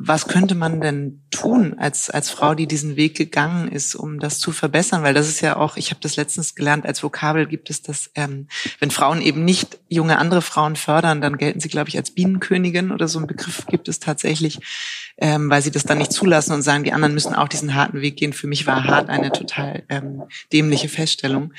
[0.00, 4.38] Was könnte man denn tun als, als Frau, die diesen Weg gegangen ist, um das
[4.38, 5.02] zu verbessern?
[5.02, 8.08] Weil das ist ja auch, ich habe das letztens gelernt, als Vokabel gibt es das,
[8.14, 8.46] ähm,
[8.78, 12.92] wenn Frauen eben nicht junge andere Frauen fördern, dann gelten sie, glaube ich, als Bienenkönigin
[12.92, 14.60] oder so ein Begriff gibt es tatsächlich,
[15.16, 18.00] ähm, weil sie das dann nicht zulassen und sagen, die anderen müssen auch diesen harten
[18.00, 18.32] Weg gehen.
[18.32, 20.22] Für mich war hart eine total ähm,
[20.52, 21.52] dämliche Feststellung.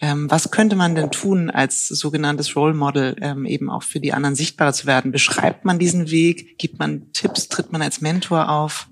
[0.00, 4.12] Ähm, was könnte man denn tun als sogenanntes Role Model, ähm, eben auch für die
[4.12, 5.10] anderen sichtbarer zu werden?
[5.10, 6.58] Beschreibt man diesen Weg?
[6.58, 7.48] Gibt man Tipps?
[7.48, 8.88] Tritt man als Mentor auf?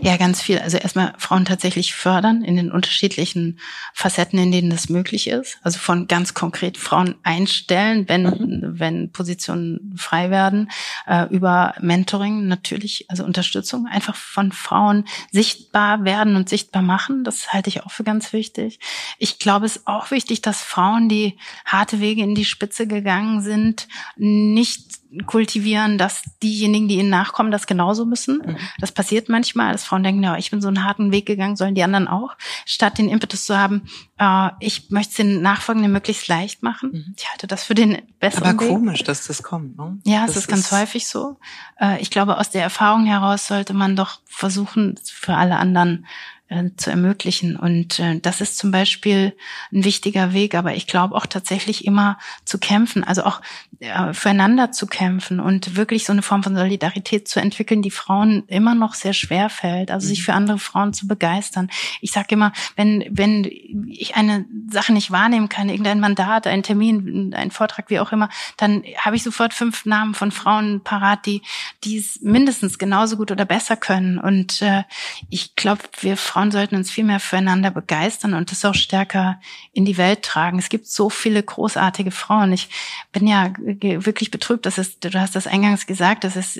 [0.00, 0.60] Ja, ganz viel.
[0.60, 3.58] Also erstmal Frauen tatsächlich fördern in den unterschiedlichen
[3.92, 5.58] Facetten, in denen das möglich ist.
[5.62, 8.78] Also von ganz konkret Frauen einstellen, wenn, mhm.
[8.78, 10.70] wenn Positionen frei werden,
[11.06, 17.24] äh, über Mentoring natürlich, also Unterstützung, einfach von Frauen sichtbar werden und sichtbar machen.
[17.24, 18.78] Das halte ich auch für ganz wichtig.
[19.18, 23.42] Ich glaube, es ist auch wichtig, dass Frauen, die harte Wege in die Spitze gegangen
[23.42, 28.42] sind, nicht kultivieren, dass diejenigen, die ihnen nachkommen, das genauso müssen.
[28.44, 28.56] Mhm.
[28.78, 31.74] Das passiert manchmal, dass Frauen denken, ja, ich bin so einen harten Weg gegangen, sollen
[31.74, 32.36] die anderen auch,
[32.66, 33.82] statt den Impetus zu haben,
[34.18, 36.90] äh, ich möchte es den Nachfolgenden möglichst leicht machen.
[36.92, 37.14] Mhm.
[37.16, 38.68] Ich halte das für den besseren Aber Weg.
[38.68, 39.76] komisch, dass das kommt.
[39.76, 39.98] Ne?
[40.04, 41.38] Ja, es ist ganz häufig so.
[41.80, 46.06] Äh, ich glaube, aus der Erfahrung heraus sollte man doch versuchen, für alle anderen
[46.48, 47.56] äh, zu ermöglichen.
[47.56, 49.36] Und äh, das ist zum Beispiel
[49.72, 53.40] ein wichtiger Weg, aber ich glaube auch tatsächlich immer zu kämpfen, also auch
[53.84, 58.44] äh, füreinander zu kämpfen und wirklich so eine Form von Solidarität zu entwickeln, die Frauen
[58.46, 60.22] immer noch sehr schwer fällt, also sich mhm.
[60.24, 61.68] für andere Frauen zu begeistern.
[62.00, 67.34] Ich sage immer, wenn, wenn ich eine Sache nicht wahrnehmen kann, irgendein Mandat, ein Termin,
[67.34, 71.42] ein Vortrag, wie auch immer, dann habe ich sofort fünf Namen von Frauen parat, die
[71.84, 74.18] die es mindestens genauso gut oder besser können.
[74.18, 74.84] Und äh,
[75.30, 79.40] ich glaube, wir Frauen sollten uns viel mehr füreinander begeistern und das auch stärker
[79.72, 80.58] in die Welt tragen.
[80.58, 82.52] Es gibt so viele großartige Frauen.
[82.52, 82.68] Ich
[83.12, 86.58] bin ja wirklich betrübt, dass es, du hast das eingangs gesagt, dass es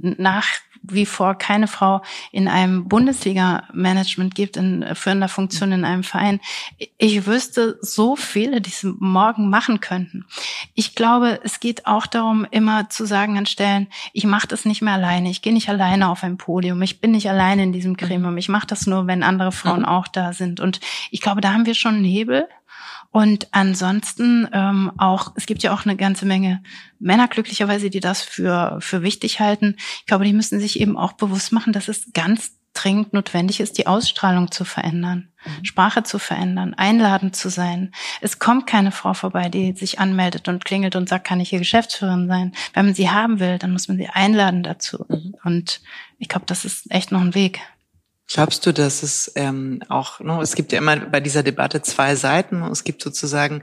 [0.00, 0.46] nach
[0.86, 6.40] wie vor keine Frau in einem Bundesliga-Management gibt, in führender Funktion in einem Verein.
[6.98, 10.26] Ich wüsste so viele, die es morgen machen könnten.
[10.74, 14.82] Ich glaube, es geht auch darum, immer zu sagen an Stellen, ich mache das nicht
[14.82, 17.96] mehr alleine, ich gehe nicht alleine auf ein Podium, ich bin nicht alleine in diesem
[17.96, 19.86] Gremium, ich mache das nur, wenn andere Frauen mhm.
[19.86, 20.60] auch da sind.
[20.60, 20.80] Und
[21.10, 22.46] ich glaube, da haben wir schon einen Hebel.
[23.14, 26.64] Und ansonsten ähm, auch, es gibt ja auch eine ganze Menge
[26.98, 29.76] Männer glücklicherweise, die das für, für wichtig halten.
[30.00, 33.78] Ich glaube, die müssen sich eben auch bewusst machen, dass es ganz dringend notwendig ist,
[33.78, 35.64] die Ausstrahlung zu verändern, mhm.
[35.64, 37.92] Sprache zu verändern, einladend zu sein.
[38.20, 41.60] Es kommt keine Frau vorbei, die sich anmeldet und klingelt und sagt, kann ich hier
[41.60, 42.52] Geschäftsführerin sein?
[42.72, 45.06] Wenn man sie haben will, dann muss man sie einladen dazu.
[45.08, 45.36] Mhm.
[45.44, 45.82] Und
[46.18, 47.60] ich glaube, das ist echt noch ein Weg.
[48.26, 52.16] Glaubst du, dass es ähm, auch, no, es gibt ja immer bei dieser Debatte zwei
[52.16, 52.62] Seiten.
[52.62, 53.62] Es gibt sozusagen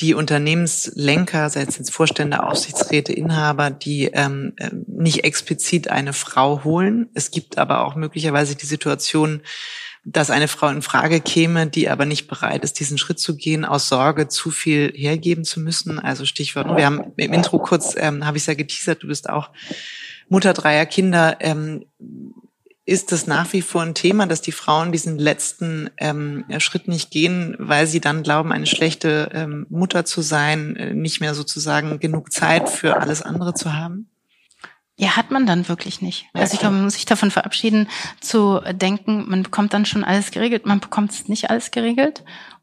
[0.00, 6.62] die Unternehmenslenker, sei es jetzt Vorstände, Aufsichtsräte, Inhaber, die ähm, äh, nicht explizit eine Frau
[6.62, 7.08] holen.
[7.14, 9.40] Es gibt aber auch möglicherweise die Situation,
[10.04, 13.64] dass eine Frau in Frage käme, die aber nicht bereit ist, diesen Schritt zu gehen,
[13.64, 15.98] aus Sorge, zu viel hergeben zu müssen.
[15.98, 19.50] Also Stichwort, wir haben im Intro kurz, ähm, habe ich ja geteasert, du bist auch
[20.28, 21.36] Mutter dreier Kinder.
[21.40, 21.86] Ähm,
[22.92, 27.10] ist es nach wie vor ein Thema, dass die Frauen diesen letzten ähm, Schritt nicht
[27.10, 32.00] gehen, weil sie dann glauben, eine schlechte ähm, Mutter zu sein, äh, nicht mehr sozusagen
[32.00, 34.10] genug Zeit für alles andere zu haben?
[34.98, 36.26] Ja, hat man dann wirklich nicht.
[36.34, 37.88] Also ich glaube, man muss sich davon verabschieden,
[38.20, 40.66] zu denken, man bekommt dann schon alles geregelt.
[40.66, 42.22] Man bekommt es nicht alles geregelt.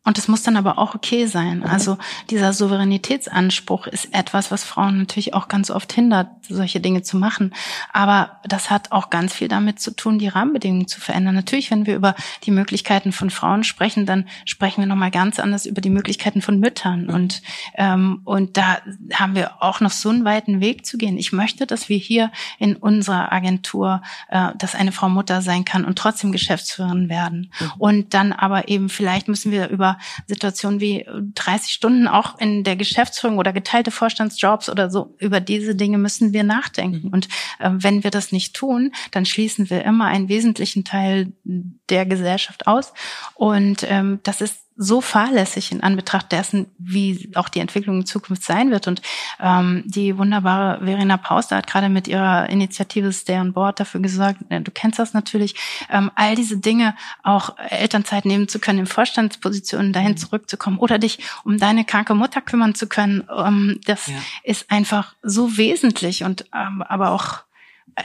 [0.09, 1.61] Und es muss dann aber auch okay sein.
[1.61, 1.99] Also
[2.31, 7.53] dieser Souveränitätsanspruch ist etwas, was Frauen natürlich auch ganz oft hindert, solche Dinge zu machen.
[7.93, 11.35] Aber das hat auch ganz viel damit zu tun, die Rahmenbedingungen zu verändern.
[11.35, 15.67] Natürlich, wenn wir über die Möglichkeiten von Frauen sprechen, dann sprechen wir nochmal ganz anders
[15.67, 17.07] über die Möglichkeiten von Müttern.
[17.07, 17.43] Und,
[17.75, 18.79] ähm, und da
[19.13, 21.19] haben wir auch noch so einen weiten Weg zu gehen.
[21.19, 25.85] Ich möchte, dass wir hier in unserer Agentur, äh, dass eine Frau Mutter sein kann
[25.85, 27.51] und trotzdem Geschäftsführerin werden.
[27.59, 27.71] Mhm.
[27.77, 32.75] Und dann aber eben vielleicht müssen wir über Situationen wie 30 Stunden auch in der
[32.75, 35.15] Geschäftsführung oder geteilte Vorstandsjobs oder so.
[35.17, 37.07] Über diese Dinge müssen wir nachdenken.
[37.07, 37.13] Mhm.
[37.13, 37.27] Und
[37.59, 42.67] äh, wenn wir das nicht tun, dann schließen wir immer einen wesentlichen Teil der Gesellschaft
[42.67, 42.93] aus.
[43.35, 48.43] Und ähm, das ist so fahrlässig in Anbetracht dessen, wie auch die Entwicklung in Zukunft
[48.43, 48.87] sein wird.
[48.87, 49.01] Und
[49.41, 54.39] ähm, die wunderbare Verena Pauster hat gerade mit ihrer Initiative Stay on Board dafür gesorgt,
[54.47, 55.55] äh, du kennst das natürlich,
[55.89, 60.17] ähm, all diese Dinge auch Elternzeit nehmen zu können, in Vorstandspositionen dahin mhm.
[60.17, 63.27] zurückzukommen oder dich um deine kranke Mutter kümmern zu können.
[63.35, 64.13] Ähm, das ja.
[64.43, 67.43] ist einfach so wesentlich und ähm, aber auch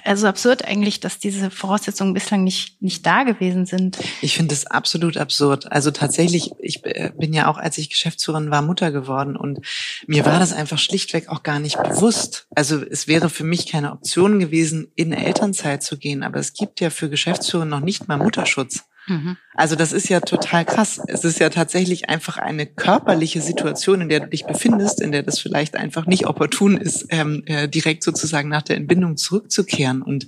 [0.04, 3.98] also absurd eigentlich, dass diese Voraussetzungen bislang nicht, nicht da gewesen sind.
[4.20, 5.70] Ich finde es absolut absurd.
[5.70, 9.60] Also tatsächlich, ich äh, bin ja auch, als ich Geschäftsführerin war, Mutter geworden und
[10.06, 12.46] mir war das einfach schlichtweg auch gar nicht bewusst.
[12.54, 16.80] Also es wäre für mich keine Option gewesen, in Elternzeit zu gehen, aber es gibt
[16.80, 18.84] ja für Geschäftsführer noch nicht mal Mutterschutz.
[19.06, 19.36] Mhm.
[19.54, 21.00] Also das ist ja total krass.
[21.06, 25.22] Es ist ja tatsächlich einfach eine körperliche Situation, in der du dich befindest, in der
[25.22, 30.02] das vielleicht einfach nicht opportun ist, ähm, äh, direkt sozusagen nach der Entbindung zurückzukehren.
[30.02, 30.26] Und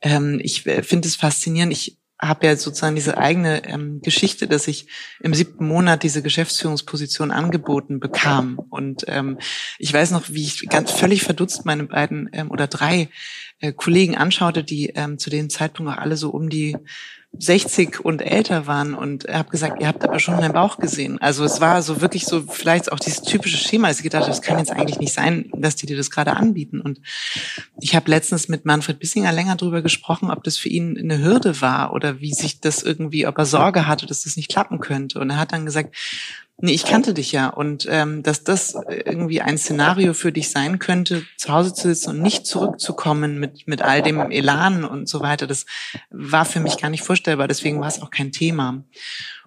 [0.00, 1.72] ähm, ich äh, finde es faszinierend.
[1.72, 4.88] Ich habe ja sozusagen diese eigene ähm, Geschichte, dass ich
[5.20, 8.58] im siebten Monat diese Geschäftsführungsposition angeboten bekam.
[8.70, 9.38] Und ähm,
[9.78, 13.08] ich weiß noch, wie ich ganz völlig verdutzt meine beiden ähm, oder drei
[13.60, 16.76] äh, Kollegen anschaute, die ähm, zu dem Zeitpunkt auch alle so um die
[17.36, 21.20] 60 und älter waren und habe gesagt, ihr habt aber schon meinen Bauch gesehen.
[21.20, 24.32] Also es war so wirklich so vielleicht auch dieses typische Schema, dass ich gedacht habe,
[24.32, 26.80] das kann jetzt eigentlich nicht sein, dass die dir das gerade anbieten.
[26.80, 27.00] Und
[27.80, 31.60] ich habe letztens mit Manfred Bissinger länger drüber gesprochen, ob das für ihn eine Hürde
[31.60, 35.20] war oder wie sich das irgendwie, ob er Sorge hatte, dass das nicht klappen könnte.
[35.20, 35.94] Und er hat dann gesagt,
[36.60, 40.80] Nee, ich kannte dich ja und ähm, dass das irgendwie ein Szenario für dich sein
[40.80, 45.20] könnte, zu Hause zu sitzen und nicht zurückzukommen mit mit all dem Elan und so
[45.20, 45.66] weiter, das
[46.10, 47.46] war für mich gar nicht vorstellbar.
[47.46, 48.82] Deswegen war es auch kein Thema.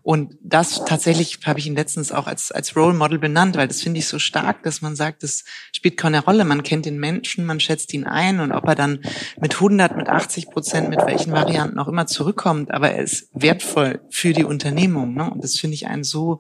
[0.04, 3.82] Und das tatsächlich habe ich ihn letztens auch als als Role Model benannt, weil das
[3.82, 5.44] finde ich so stark, dass man sagt, das
[5.74, 6.46] spielt keine Rolle.
[6.46, 9.02] Man kennt den Menschen, man schätzt ihn ein und ob er dann
[9.40, 14.00] mit 100, mit 80 Prozent, mit welchen Varianten auch immer zurückkommt, aber er ist wertvoll
[14.10, 15.14] für die Unternehmung.
[15.14, 15.30] Ne?
[15.30, 16.40] Und das finde ich ein so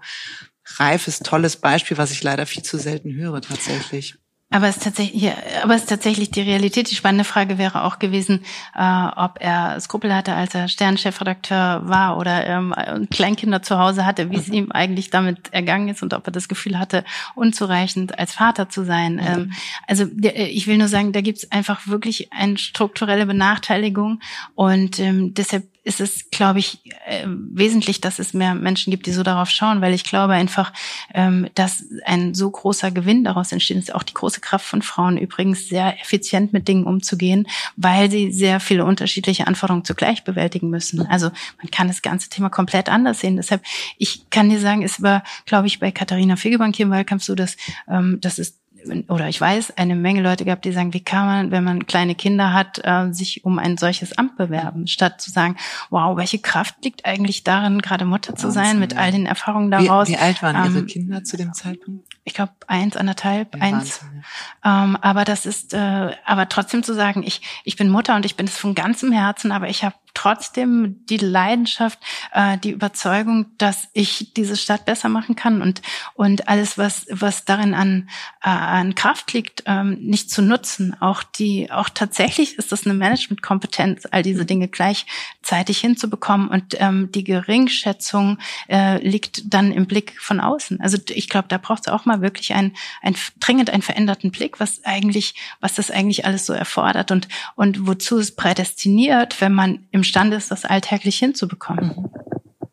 [0.80, 4.16] reifes, tolles Beispiel, was ich leider viel zu selten höre tatsächlich.
[4.54, 5.32] Aber es ist tatsächlich, ja,
[5.64, 6.92] aber es ist tatsächlich die Realität.
[6.92, 8.42] Die spannende Frage wäre auch gewesen,
[8.78, 12.76] äh, ob er Skrupel hatte, als er Sternchefredakteur war oder ähm,
[13.10, 14.54] Kleinkinder zu Hause hatte, wie es mhm.
[14.54, 18.84] ihm eigentlich damit ergangen ist und ob er das Gefühl hatte, unzureichend als Vater zu
[18.84, 19.14] sein.
[19.14, 19.22] Mhm.
[19.22, 19.52] Ähm,
[19.88, 24.20] also ich will nur sagen, da gibt es einfach wirklich eine strukturelle Benachteiligung
[24.56, 29.12] und ähm, deshalb ist es, glaube ich, äh, wesentlich, dass es mehr Menschen gibt, die
[29.12, 30.72] so darauf schauen, weil ich glaube einfach,
[31.14, 33.78] ähm, dass ein so großer Gewinn daraus entsteht.
[33.78, 38.32] Ist auch die große Kraft von Frauen übrigens, sehr effizient mit Dingen umzugehen, weil sie
[38.32, 41.08] sehr viele unterschiedliche Anforderungen zugleich bewältigen müssen.
[41.08, 43.38] Also man kann das ganze Thema komplett anders sehen.
[43.38, 43.64] Deshalb,
[43.98, 47.34] ich kann dir sagen, es war, glaube ich, bei Katharina Fegebank hier im Wahlkampf so,
[47.34, 47.58] dass
[47.90, 48.61] ähm, das ist
[49.08, 52.16] oder ich weiß, eine Menge Leute gehabt, die sagen, wie kann man, wenn man kleine
[52.16, 55.56] Kinder hat, äh, sich um ein solches Amt bewerben, statt zu sagen,
[55.90, 60.08] wow, welche Kraft liegt eigentlich darin, gerade Mutter zu sein, mit all den Erfahrungen daraus.
[60.08, 62.06] Wie, wie alt waren ähm, Ihre Kinder zu dem Zeitpunkt?
[62.24, 64.02] Ich glaube eins, anderthalb, ja, eins.
[64.04, 64.24] Wahnsinn,
[64.64, 64.84] ja.
[64.84, 68.36] ähm, aber das ist, äh, aber trotzdem zu sagen, ich ich bin Mutter und ich
[68.36, 72.00] bin es von ganzem Herzen, aber ich habe trotzdem die Leidenschaft,
[72.34, 75.82] äh, die Überzeugung, dass ich diese Stadt besser machen kann und
[76.14, 78.10] und alles, was was darin an
[78.44, 80.96] äh, an Kraft liegt, ähm, nicht zu nutzen.
[81.00, 87.12] Auch die auch tatsächlich ist das eine Managementkompetenz, all diese Dinge gleichzeitig hinzubekommen und ähm,
[87.12, 88.38] die Geringschätzung
[88.70, 90.82] äh, liegt dann im Blick von außen.
[90.82, 94.60] Also ich glaube, da braucht es auch mal wirklich ein, ein dringend einen veränderten Blick,
[94.60, 99.88] was eigentlich was das eigentlich alles so erfordert und und wozu es prädestiniert, wenn man
[99.92, 102.10] im imstande ist, das alltäglich hinzubekommen.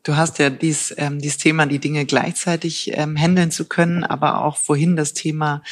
[0.02, 4.42] Du hast ja dies, ähm, dieses Thema, die Dinge gleichzeitig ähm, handeln zu können, aber
[4.42, 5.62] auch vorhin das Thema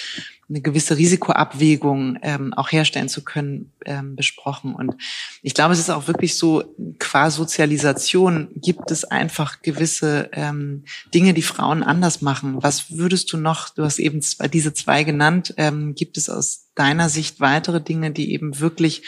[0.49, 4.75] eine gewisse Risikoabwägung ähm, auch herstellen zu können, ähm, besprochen.
[4.75, 4.95] Und
[5.43, 6.63] ich glaube, es ist auch wirklich so,
[7.01, 12.63] qua Sozialisation gibt es einfach gewisse ähm, Dinge, die Frauen anders machen.
[12.63, 14.21] Was würdest du noch, du hast eben
[14.53, 19.03] diese zwei genannt, ähm, gibt es aus deiner Sicht weitere Dinge, die eben wirklich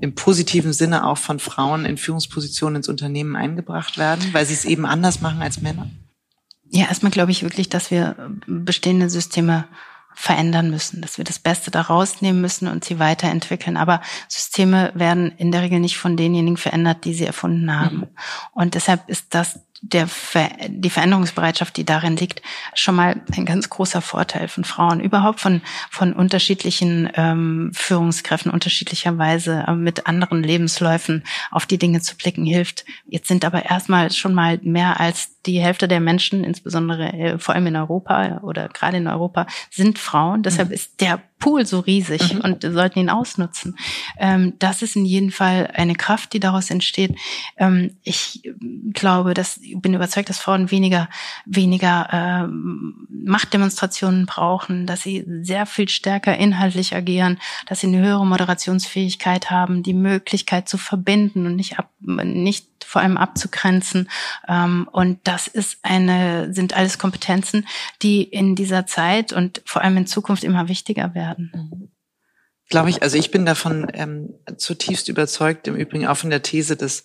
[0.00, 4.66] im positiven Sinne auch von Frauen in Führungspositionen ins Unternehmen eingebracht werden, weil sie es
[4.66, 5.88] eben anders machen als Männer?
[6.68, 8.16] Ja, erstmal glaube ich wirklich, dass wir
[8.46, 9.68] bestehende Systeme
[10.14, 13.76] verändern müssen, dass wir das Beste da rausnehmen müssen und sie weiterentwickeln.
[13.76, 17.96] Aber Systeme werden in der Regel nicht von denjenigen verändert, die sie erfunden haben.
[17.96, 18.08] Mhm.
[18.52, 22.40] Und deshalb ist das der Ver die Veränderungsbereitschaft, die darin liegt,
[22.72, 25.60] schon mal ein ganz großer Vorteil von Frauen, überhaupt von
[25.90, 32.84] von unterschiedlichen ähm, Führungskräften unterschiedlicherweise äh, mit anderen Lebensläufen auf die Dinge zu blicken hilft.
[33.06, 37.54] Jetzt sind aber erstmal schon mal mehr als die Hälfte der Menschen, insbesondere äh, vor
[37.54, 40.44] allem in Europa oder gerade in Europa, sind Frauen.
[40.44, 40.74] Deshalb mhm.
[40.74, 42.40] ist der Pool so riesig mhm.
[42.40, 43.76] und sollten ihn ausnutzen.
[44.16, 47.16] Ähm, das ist in jedem Fall eine Kraft, die daraus entsteht.
[47.56, 48.48] Ähm, ich
[48.92, 51.08] glaube, dass bin überzeugt, dass Frauen weniger
[51.44, 58.24] weniger äh, Machtdemonstrationen brauchen, dass sie sehr viel stärker inhaltlich agieren, dass sie eine höhere
[58.24, 64.10] Moderationsfähigkeit haben, die Möglichkeit zu verbinden und nicht ab, nicht vor allem abzugrenzen.
[64.48, 67.66] Ähm, und das ist eine, sind alles Kompetenzen,
[68.02, 71.90] die in dieser Zeit und vor allem in Zukunft immer wichtiger werden.
[72.68, 76.76] Glaube ich, also ich bin davon ähm, zutiefst überzeugt, im Übrigen auch von der These,
[76.76, 77.04] dass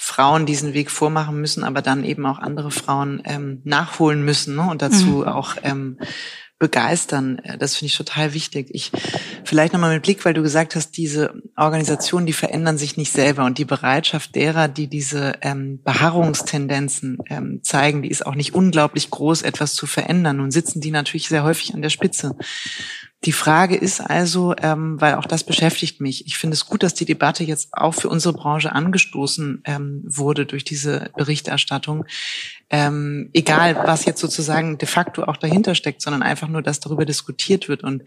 [0.00, 4.70] Frauen diesen Weg vormachen müssen, aber dann eben auch andere Frauen ähm, nachholen müssen ne?
[4.70, 5.24] und dazu mhm.
[5.24, 5.98] auch ähm,
[6.58, 7.38] begeistern.
[7.40, 8.68] Äh, das finde ich total wichtig.
[8.70, 8.90] Ich
[9.44, 13.44] vielleicht nochmal mit Blick, weil du gesagt hast, diese Organisationen, die verändern sich nicht selber
[13.44, 19.10] und die Bereitschaft derer, die diese ähm, Beharrungstendenzen ähm, zeigen, die ist auch nicht unglaublich
[19.10, 20.38] groß, etwas zu verändern.
[20.38, 22.36] Nun sitzen die natürlich sehr häufig an der Spitze.
[23.24, 26.26] Die Frage ist also, ähm, weil auch das beschäftigt mich.
[26.26, 30.46] Ich finde es gut, dass die Debatte jetzt auch für unsere Branche angestoßen ähm, wurde
[30.46, 32.04] durch diese Berichterstattung.
[32.70, 37.06] Ähm, egal, was jetzt sozusagen de facto auch dahinter steckt, sondern einfach nur, dass darüber
[37.06, 37.82] diskutiert wird.
[37.82, 38.02] Und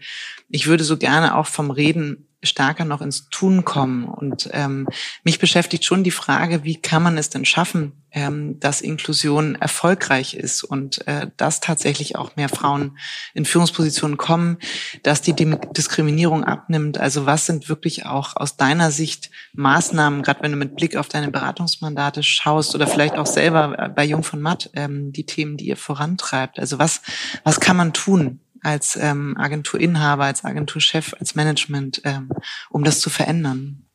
[0.48, 4.04] ich würde so gerne auch vom Reden stärker noch ins Tun kommen.
[4.04, 4.88] Und ähm,
[5.24, 10.34] mich beschäftigt schon die Frage, wie kann man es denn schaffen, ähm, dass Inklusion erfolgreich
[10.34, 12.98] ist und äh, dass tatsächlich auch mehr Frauen
[13.32, 14.58] in Führungspositionen kommen,
[15.02, 16.98] dass die Diskriminierung abnimmt.
[16.98, 21.08] Also was sind wirklich auch aus deiner Sicht Maßnahmen, gerade wenn du mit Blick auf
[21.08, 25.66] deine Beratungsmandate schaust oder vielleicht auch selber bei Jung von Matt ähm, die Themen, die
[25.66, 26.58] ihr vorantreibt.
[26.58, 27.00] Also was,
[27.44, 28.40] was kann man tun?
[28.64, 32.30] als ähm, Agenturinhaber, als Agenturchef, als Management, ähm,
[32.70, 33.86] um das zu verändern?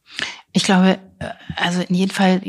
[0.53, 2.41] Ich glaube, äh, also in jedem Fall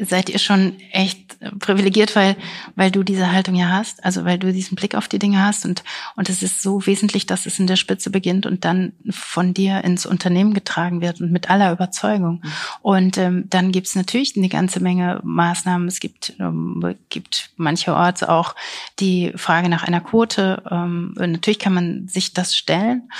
[0.00, 2.36] seid ihr schon echt privilegiert, weil,
[2.76, 5.64] weil du diese Haltung ja hast, also weil du diesen Blick auf die Dinge hast
[5.64, 5.82] und,
[6.16, 9.82] und es ist so wesentlich, dass es in der Spitze beginnt und dann von dir
[9.84, 12.42] ins Unternehmen getragen wird und mit aller Überzeugung.
[12.42, 12.52] Mhm.
[12.82, 15.88] Und ähm, dann gibt es natürlich eine ganze Menge Maßnahmen.
[15.88, 18.54] Es gibt, ähm, gibt mancherorts auch
[19.00, 20.62] die Frage nach einer Quote.
[20.70, 23.10] Ähm, natürlich kann man sich das stellen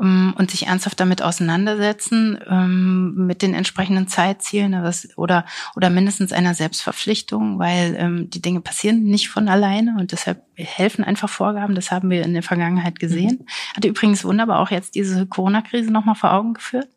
[0.00, 3.71] ähm, und sich ernsthaft damit auseinandersetzen, ähm, mit den entsprechenden
[4.08, 4.74] Zeitzielen
[5.16, 5.44] oder,
[5.76, 11.04] oder mindestens einer Selbstverpflichtung, weil ähm, die Dinge passieren nicht von alleine und deshalb helfen
[11.04, 11.74] einfach Vorgaben.
[11.74, 13.40] Das haben wir in der Vergangenheit gesehen.
[13.40, 13.76] Mhm.
[13.76, 16.88] Hat übrigens wunderbar auch jetzt diese Corona-Krise nochmal vor Augen geführt.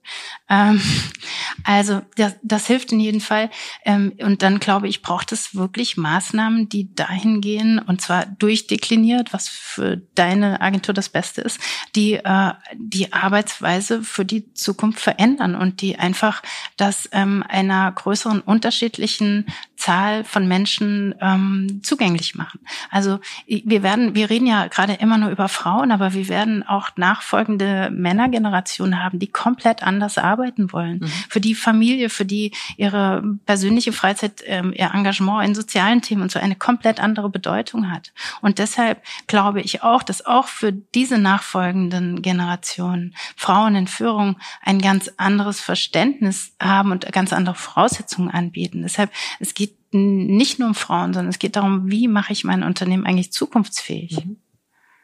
[0.49, 0.82] Ähm,
[1.64, 3.49] also das, das hilft in jedem Fall.
[3.86, 9.34] Ähm, und dann glaube ich, braucht es wirklich Maßnahmen, die dahin gehen und zwar durchdekliniert,
[9.34, 11.60] was für deine Agentur das Beste ist,
[11.95, 16.41] die äh, die Arbeitsweise für die Zukunft verändern und die einfach
[16.78, 19.45] das ähm, einer größeren unterschiedlichen
[19.78, 22.60] Zahl von Menschen ähm, zugänglich machen.
[22.89, 26.89] Also wir werden, wir reden ja gerade immer nur über Frauen, aber wir werden auch
[26.96, 31.00] nachfolgende Männergenerationen haben, die komplett anders arbeiten wollen.
[31.00, 31.08] Mhm.
[31.30, 36.32] Für die Familie, für die ihre persönliche Freizeit, ähm, ihr Engagement in sozialen Themen und
[36.32, 38.14] so eine komplett andere Bedeutung hat.
[38.41, 44.82] Und deshalb glaube ich auch, dass auch für diese nachfolgenden Generationen Frauen in Führung ein
[44.82, 48.82] ganz anderes Verständnis haben und ganz andere Voraussetzungen anbieten.
[48.82, 52.64] Deshalb, es geht nicht nur um Frauen, sondern es geht darum, wie mache ich mein
[52.64, 54.26] Unternehmen eigentlich zukunftsfähig.
[54.26, 54.38] Mhm.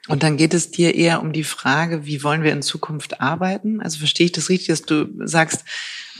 [0.07, 3.81] Und dann geht es dir eher um die Frage, wie wollen wir in Zukunft arbeiten?
[3.81, 5.63] Also verstehe ich das richtig, dass du sagst,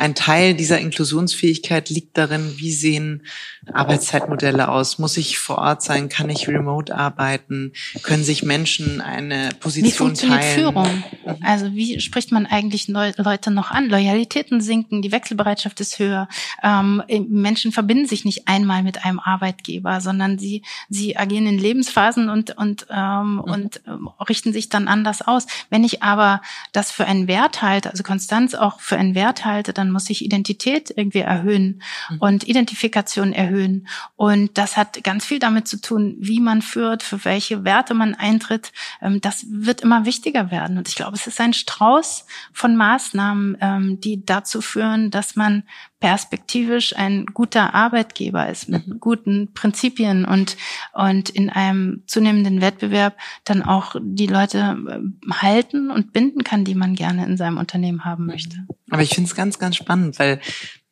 [0.02, 3.24] ein Teil dieser Inklusionsfähigkeit liegt darin, wie sehen
[3.72, 4.98] Arbeitszeitmodelle aus?
[4.98, 6.10] Muss ich vor Ort sein?
[6.10, 7.74] Kann ich remote arbeiten?
[8.02, 10.60] Können sich Menschen eine Position wie funktioniert teilen?
[10.60, 11.04] Führung?
[11.26, 11.36] Mhm.
[11.44, 13.90] Also wie spricht man eigentlich Leute noch an?
[13.90, 16.28] Loyalitäten sinken, die Wechselbereitschaft ist höher.
[16.64, 22.30] Ähm, Menschen verbinden sich nicht einmal mit einem Arbeitgeber, sondern sie sie agieren in Lebensphasen
[22.30, 23.40] und und ähm, mhm.
[23.42, 25.48] und ähm, richten sich dann anders aus.
[25.70, 26.42] Wenn ich aber
[26.72, 30.24] das für einen Wert halte, also Konstanz auch für einen Wert halte, dann muss ich
[30.24, 32.18] Identität irgendwie erhöhen mhm.
[32.20, 33.88] und Identifikation erhöhen.
[34.16, 38.16] Und das hat ganz viel damit zu tun, wie man führt, für welche Werte man
[38.16, 38.72] eintritt.
[39.02, 40.78] Ähm, das wird immer wichtiger werden.
[40.78, 45.64] Und ich glaube, es ist ein Strauß von Maßnahmen, ähm, die dazu führen, dass man
[46.02, 49.00] perspektivisch ein guter Arbeitgeber ist mit mhm.
[49.00, 50.58] guten Prinzipien und
[50.94, 56.76] und in einem zunehmenden Wettbewerb dann auch die Leute äh, halten und binden kann, die
[56.76, 58.58] man gerne in seinem Unternehmen haben möchte.
[58.90, 60.42] Aber ich finde es ganz, ganz spannend, weil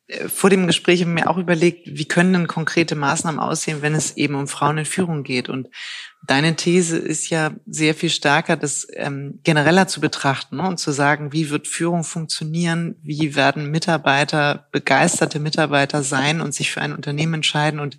[0.07, 3.81] äh, vor dem Gespräch habe ich mir auch überlegt, wie können denn konkrete Maßnahmen aussehen,
[3.81, 5.49] wenn es eben um Frauen in Führung geht.
[5.49, 5.69] Und
[6.27, 10.67] Deine These ist ja sehr viel stärker, das ähm, genereller zu betrachten ne?
[10.67, 16.71] und zu sagen, wie wird Führung funktionieren, wie werden Mitarbeiter, begeisterte Mitarbeiter sein und sich
[16.71, 17.79] für ein Unternehmen entscheiden.
[17.79, 17.97] Und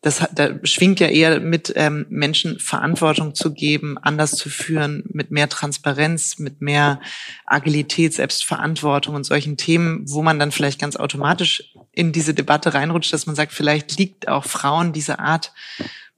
[0.00, 5.30] das da schwingt ja eher mit, ähm, Menschen Verantwortung zu geben, anders zu führen, mit
[5.30, 7.00] mehr Transparenz, mit mehr
[7.46, 13.12] Agilität, Selbstverantwortung und solchen Themen, wo man dann vielleicht ganz automatisch in diese Debatte reinrutscht,
[13.12, 15.52] dass man sagt, vielleicht liegt auch Frauen diese Art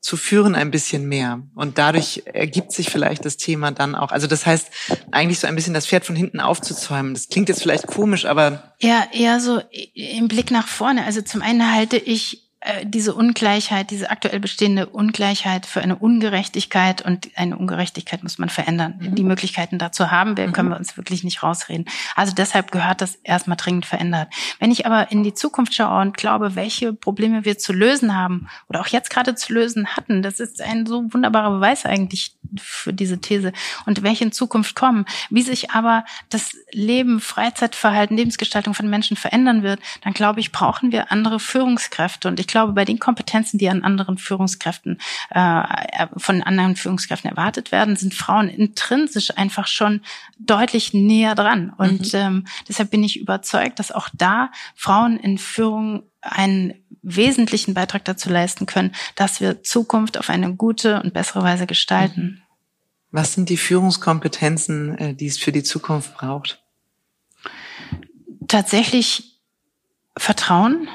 [0.07, 1.43] zu führen ein bisschen mehr.
[1.57, 4.13] Und dadurch ergibt sich vielleicht das Thema dann auch.
[4.13, 4.69] Also das heißt,
[5.11, 7.13] eigentlich so ein bisschen das Pferd von hinten aufzuzäumen.
[7.13, 8.73] Das klingt jetzt vielleicht komisch, aber.
[8.79, 9.61] Ja, eher so
[9.95, 11.05] im Blick nach vorne.
[11.05, 12.46] Also zum einen halte ich
[12.85, 18.95] diese Ungleichheit, diese aktuell bestehende Ungleichheit für eine Ungerechtigkeit und eine Ungerechtigkeit muss man verändern.
[18.99, 19.15] Mhm.
[19.15, 20.73] Die Möglichkeiten dazu haben wir, können mhm.
[20.73, 21.87] wir uns wirklich nicht rausreden.
[22.15, 24.29] Also deshalb gehört das erstmal dringend verändert.
[24.59, 28.49] Wenn ich aber in die Zukunft schaue und glaube, welche Probleme wir zu lösen haben
[28.69, 32.93] oder auch jetzt gerade zu lösen hatten, das ist ein so wunderbarer Beweis eigentlich für
[32.93, 33.53] diese These
[33.87, 39.63] und welche in Zukunft kommen, wie sich aber das Leben, Freizeitverhalten, Lebensgestaltung von Menschen verändern
[39.63, 43.69] wird, dann glaube ich, brauchen wir andere Führungskräfte und ich glaube, bei den Kompetenzen, die
[43.69, 44.99] an anderen Führungskräften,
[45.29, 50.01] äh, von anderen Führungskräften erwartet werden, sind Frauen intrinsisch einfach schon
[50.39, 51.75] deutlich näher dran.
[51.77, 52.19] Und mhm.
[52.19, 58.31] ähm, deshalb bin ich überzeugt, dass auch da Frauen in Führung einen wesentlichen Beitrag dazu
[58.31, 62.43] leisten können, dass wir Zukunft auf eine gute und bessere Weise gestalten.
[63.11, 66.63] Was sind die Führungskompetenzen, äh, die es für die Zukunft braucht?
[68.49, 69.43] Tatsächlich
[70.17, 70.89] Vertrauen,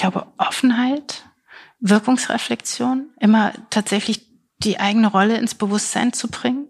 [0.00, 1.24] glaube, Offenheit,
[1.80, 4.26] Wirkungsreflexion, immer tatsächlich
[4.58, 6.68] die eigene Rolle ins Bewusstsein zu bringen.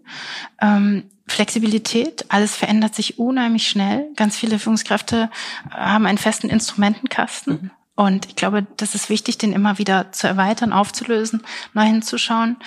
[0.61, 4.09] Ähm, Flexibilität, alles verändert sich unheimlich schnell.
[4.15, 5.29] Ganz viele Führungskräfte
[5.69, 7.53] haben einen festen Instrumentenkasten.
[7.53, 7.71] Mhm.
[7.95, 12.57] Und ich glaube, das ist wichtig, den immer wieder zu erweitern, aufzulösen, neu hinzuschauen.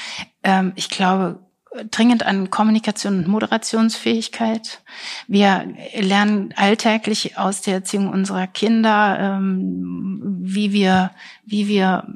[0.42, 1.40] Ähm, ich glaube,
[1.90, 4.82] dringend an Kommunikation und Moderationsfähigkeit.
[5.26, 5.66] Wir
[5.98, 11.10] lernen alltäglich aus der Erziehung unserer Kinder, ähm, wie wir,
[11.44, 12.06] wie wir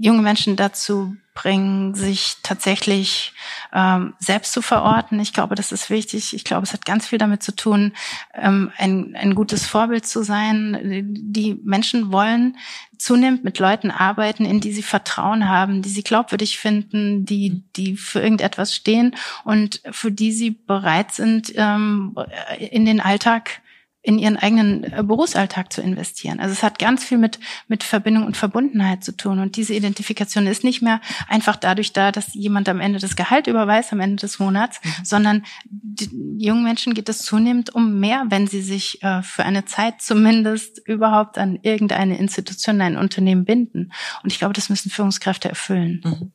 [0.00, 3.32] junge Menschen dazu bringen, sich tatsächlich
[3.72, 5.18] ähm, selbst zu verorten.
[5.18, 6.34] Ich glaube, das ist wichtig.
[6.34, 7.92] Ich glaube, es hat ganz viel damit zu tun,
[8.34, 11.06] ähm, ein, ein gutes Vorbild zu sein.
[11.10, 12.56] Die Menschen wollen
[12.98, 17.96] zunehmend mit Leuten arbeiten, in die sie Vertrauen haben, die sie glaubwürdig finden, die, die
[17.96, 22.14] für irgendetwas stehen und für die sie bereit sind, ähm,
[22.58, 23.62] in den Alltag
[24.02, 26.40] in ihren eigenen äh, Berufsalltag zu investieren.
[26.40, 27.38] Also es hat ganz viel mit,
[27.68, 29.38] mit Verbindung und Verbundenheit zu tun.
[29.38, 33.46] Und diese Identifikation ist nicht mehr einfach dadurch da, dass jemand am Ende das Gehalt
[33.46, 35.04] überweist, am Ende des Monats, mhm.
[35.04, 39.64] sondern die jungen Menschen geht es zunehmend um mehr, wenn sie sich äh, für eine
[39.66, 43.92] Zeit zumindest überhaupt an irgendeine Institution, ein Unternehmen binden.
[44.24, 46.00] Und ich glaube, das müssen Führungskräfte erfüllen.
[46.04, 46.32] Mhm.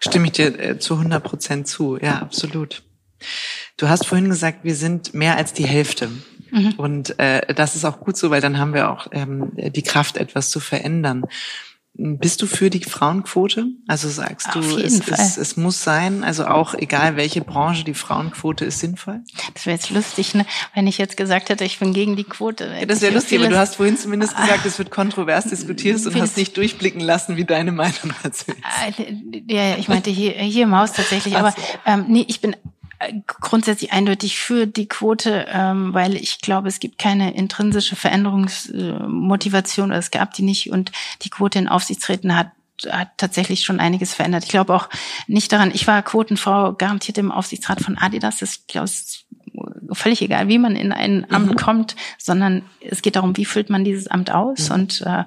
[0.00, 1.96] Stimme ich dir äh, zu 100 Prozent zu.
[1.96, 2.82] Ja, absolut.
[3.76, 6.10] Du hast vorhin gesagt, wir sind mehr als die Hälfte.
[6.50, 6.74] Mhm.
[6.76, 10.16] Und äh, das ist auch gut so, weil dann haben wir auch ähm, die Kraft,
[10.16, 11.24] etwas zu verändern.
[11.98, 13.68] Bist du für die Frauenquote?
[13.86, 18.66] Also sagst du, es, es, es, muss sein, also auch egal welche Branche, die Frauenquote
[18.66, 19.22] ist sinnvoll?
[19.54, 20.44] Das wäre jetzt lustig, ne?
[20.74, 22.70] wenn ich jetzt gesagt hätte, ich bin gegen die Quote.
[22.78, 26.20] Ja, das wäre lustig, aber du hast vorhin zumindest gesagt, es wird kontrovers diskutiert und
[26.20, 28.58] hast nicht durchblicken lassen, wie deine Meinung dazu ist.
[28.62, 28.92] Ah,
[29.48, 31.54] ja, ich meinte hier, hier im Haus tatsächlich, aber
[31.86, 32.56] ähm, nee, ich bin
[33.26, 39.98] grundsätzlich eindeutig für die Quote, ähm, weil ich glaube, es gibt keine intrinsische Veränderungsmotivation, oder
[39.98, 40.92] es gab die nicht und
[41.22, 42.50] die Quote in Aufsichtsräten hat
[42.90, 44.44] hat tatsächlich schon einiges verändert.
[44.44, 44.90] Ich glaube auch
[45.26, 48.40] nicht daran, ich war Quotenfrau garantiert im Aufsichtsrat von Adidas.
[48.40, 49.26] Das ist, glaube ich,
[49.92, 51.56] völlig egal, wie man in ein Amt mhm.
[51.56, 54.68] kommt, sondern es geht darum, wie füllt man dieses Amt aus.
[54.68, 54.74] Mhm.
[54.74, 55.24] Und, äh,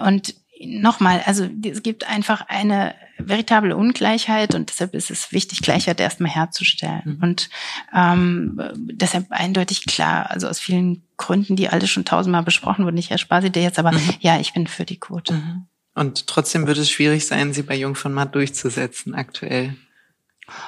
[0.00, 0.34] und
[0.66, 6.30] nochmal, also es gibt einfach eine veritable Ungleichheit und deshalb ist es wichtig, Gleichheit erstmal
[6.30, 7.02] herzustellen.
[7.04, 7.22] Mhm.
[7.22, 7.50] Und
[7.94, 12.98] ähm, deshalb eindeutig klar, also aus vielen Gründen, die alle schon tausendmal besprochen wurden.
[12.98, 14.10] Ich erspare sie dir jetzt, aber mhm.
[14.20, 15.34] ja, ich bin für die Quote.
[15.34, 15.66] Mhm.
[15.94, 19.76] Und trotzdem wird es schwierig sein, sie bei Jung von Matt durchzusetzen aktuell.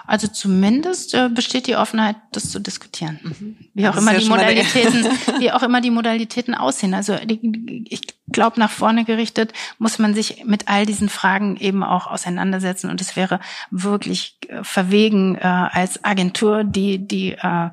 [0.06, 3.18] Also zumindest äh, besteht die Offenheit, das zu diskutieren.
[3.22, 3.56] Mhm.
[3.74, 5.04] Wie auch immer die Modalitäten,
[5.40, 6.94] wie auch immer die Modalitäten aussehen.
[6.94, 11.82] Also die, ich glaube, nach vorne gerichtet muss man sich mit all diesen Fragen eben
[11.82, 12.90] auch auseinandersetzen.
[12.90, 17.70] Und es wäre wirklich äh, verwegen äh, als Agentur, die die äh,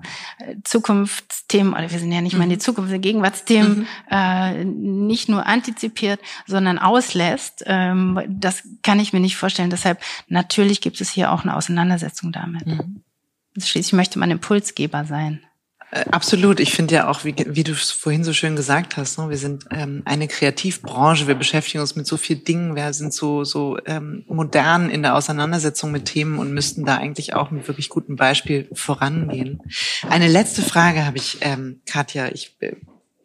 [0.63, 2.61] Zukunftsthemen, oder wir sind ja nicht mal in die mhm.
[2.61, 3.87] Zukunft, die Gegenwartsthemen mhm.
[4.09, 7.63] äh, nicht nur antizipiert, sondern auslässt.
[7.65, 9.69] Ähm, das kann ich mir nicht vorstellen.
[9.69, 12.65] Deshalb natürlich gibt es hier auch eine Auseinandersetzung damit.
[12.65, 13.03] Mhm.
[13.57, 15.41] Schließlich möchte man Impulsgeber sein.
[15.91, 16.59] Äh, absolut.
[16.59, 19.37] Ich finde ja auch, wie, wie du es vorhin so schön gesagt hast, ne, wir
[19.37, 23.77] sind ähm, eine Kreativbranche, wir beschäftigen uns mit so vielen Dingen, wir sind so, so
[23.85, 28.15] ähm, modern in der Auseinandersetzung mit Themen und müssten da eigentlich auch mit wirklich gutem
[28.15, 29.61] Beispiel vorangehen.
[30.07, 32.29] Eine letzte Frage habe ich, ähm, Katja.
[32.29, 32.73] Ich äh,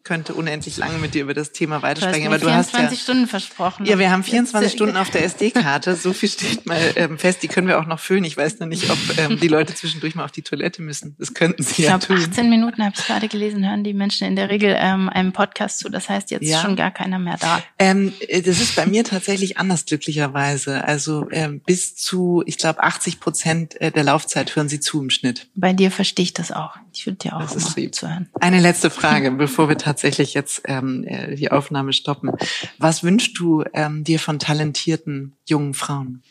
[0.07, 2.27] könnte unendlich lange mit dir über das Thema weitersprechen.
[2.27, 3.85] aber du hast 24 Stunden versprochen.
[3.85, 5.97] Ja, wir haben 24 Stunden auf der SD-Karte.
[5.97, 7.43] So viel steht mal ähm, fest.
[7.43, 8.23] Die können wir auch noch füllen.
[8.23, 11.17] Ich weiß noch nicht, ob ähm, die Leute zwischendurch mal auf die Toilette müssen.
[11.19, 12.25] Das könnten sie ich ja glaub, tun.
[12.25, 15.79] 18 Minuten habe ich gerade gelesen, hören die Menschen in der Regel ähm, einem Podcast
[15.79, 15.89] zu.
[15.89, 16.55] Das heißt, jetzt ja.
[16.55, 17.61] ist schon gar keiner mehr da.
[17.77, 20.85] Ähm, äh, das ist bei mir tatsächlich anders, glücklicherweise.
[20.85, 25.09] Also ähm, bis zu, ich glaube, 80 Prozent äh, der Laufzeit hören sie zu im
[25.09, 25.49] Schnitt.
[25.55, 26.77] Bei dir verstehe ich das auch.
[26.97, 27.93] Ich würde dir auch das ist lieb.
[27.93, 28.27] zuhören.
[28.39, 32.31] Eine letzte Frage, bevor wir tatsächlich jetzt ähm, äh, die Aufnahme stoppen.
[32.79, 36.23] Was wünschst du ähm, dir von talentierten jungen Frauen?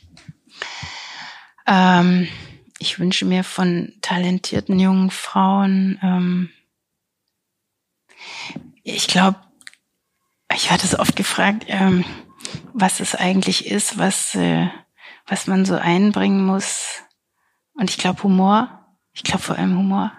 [1.69, 2.27] Ähm,
[2.81, 6.51] ich wünsche mir von talentierten jungen Frauen, ähm,
[8.83, 9.39] ich glaube,
[10.55, 12.05] ich hatte es oft gefragt, ähm,
[12.73, 14.69] was es eigentlich ist, was, äh,
[15.27, 17.03] was man so einbringen muss.
[17.75, 18.77] Und ich glaube Humor.
[19.13, 20.13] Ich glaube vor allem Humor.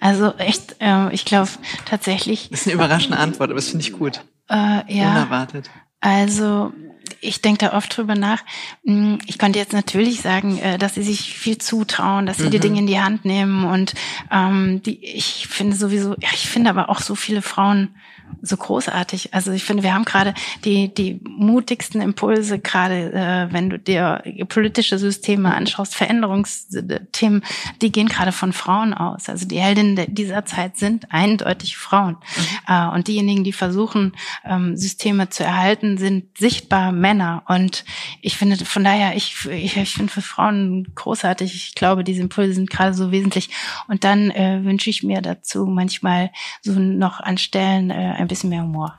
[0.00, 1.50] Also echt, äh, ich glaube
[1.84, 2.48] tatsächlich.
[2.50, 4.22] Das ist eine überraschende Antwort, aber das finde ich gut.
[4.48, 5.10] Äh, ja.
[5.10, 5.70] Unerwartet.
[6.00, 6.72] Also
[7.20, 8.42] ich denke da oft drüber nach.
[8.84, 12.50] Hm, ich könnte jetzt natürlich sagen, äh, dass sie sich viel zutrauen, dass sie mhm.
[12.50, 13.94] die Dinge in die Hand nehmen und
[14.30, 17.94] ähm, die, ich finde sowieso, ja, ich finde aber auch so viele Frauen
[18.42, 19.34] so großartig.
[19.34, 20.34] Also ich finde, wir haben gerade
[20.64, 27.42] die, die mutigsten Impulse, gerade äh, wenn du dir politische Systeme anschaust, Veränderungsthemen,
[27.82, 29.28] die gehen gerade von Frauen aus.
[29.28, 32.16] Also die Heldinnen dieser Zeit sind eindeutig Frauen.
[32.16, 32.74] Mhm.
[32.74, 34.12] Äh, und diejenigen, die versuchen,
[34.44, 37.42] ähm, Systeme zu erhalten, sind sichtbar Männer.
[37.48, 37.84] Und
[38.20, 41.54] ich finde, von daher, ich, ich, ich finde für Frauen großartig.
[41.54, 43.50] Ich glaube, diese Impulse sind gerade so wesentlich.
[43.86, 46.30] Und dann äh, wünsche ich mir dazu manchmal
[46.62, 48.96] so noch an Stellen äh, ein bisschen mehr Humor.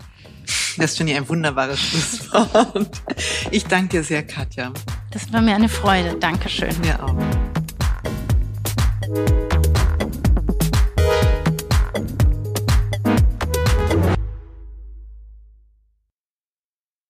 [0.77, 3.01] Das finde ich ein wunderbares Schlusswort.
[3.51, 4.71] Ich danke dir sehr, Katja.
[5.11, 6.15] Das war mir eine Freude.
[6.19, 6.73] Dankeschön.
[6.81, 7.15] Mir auch.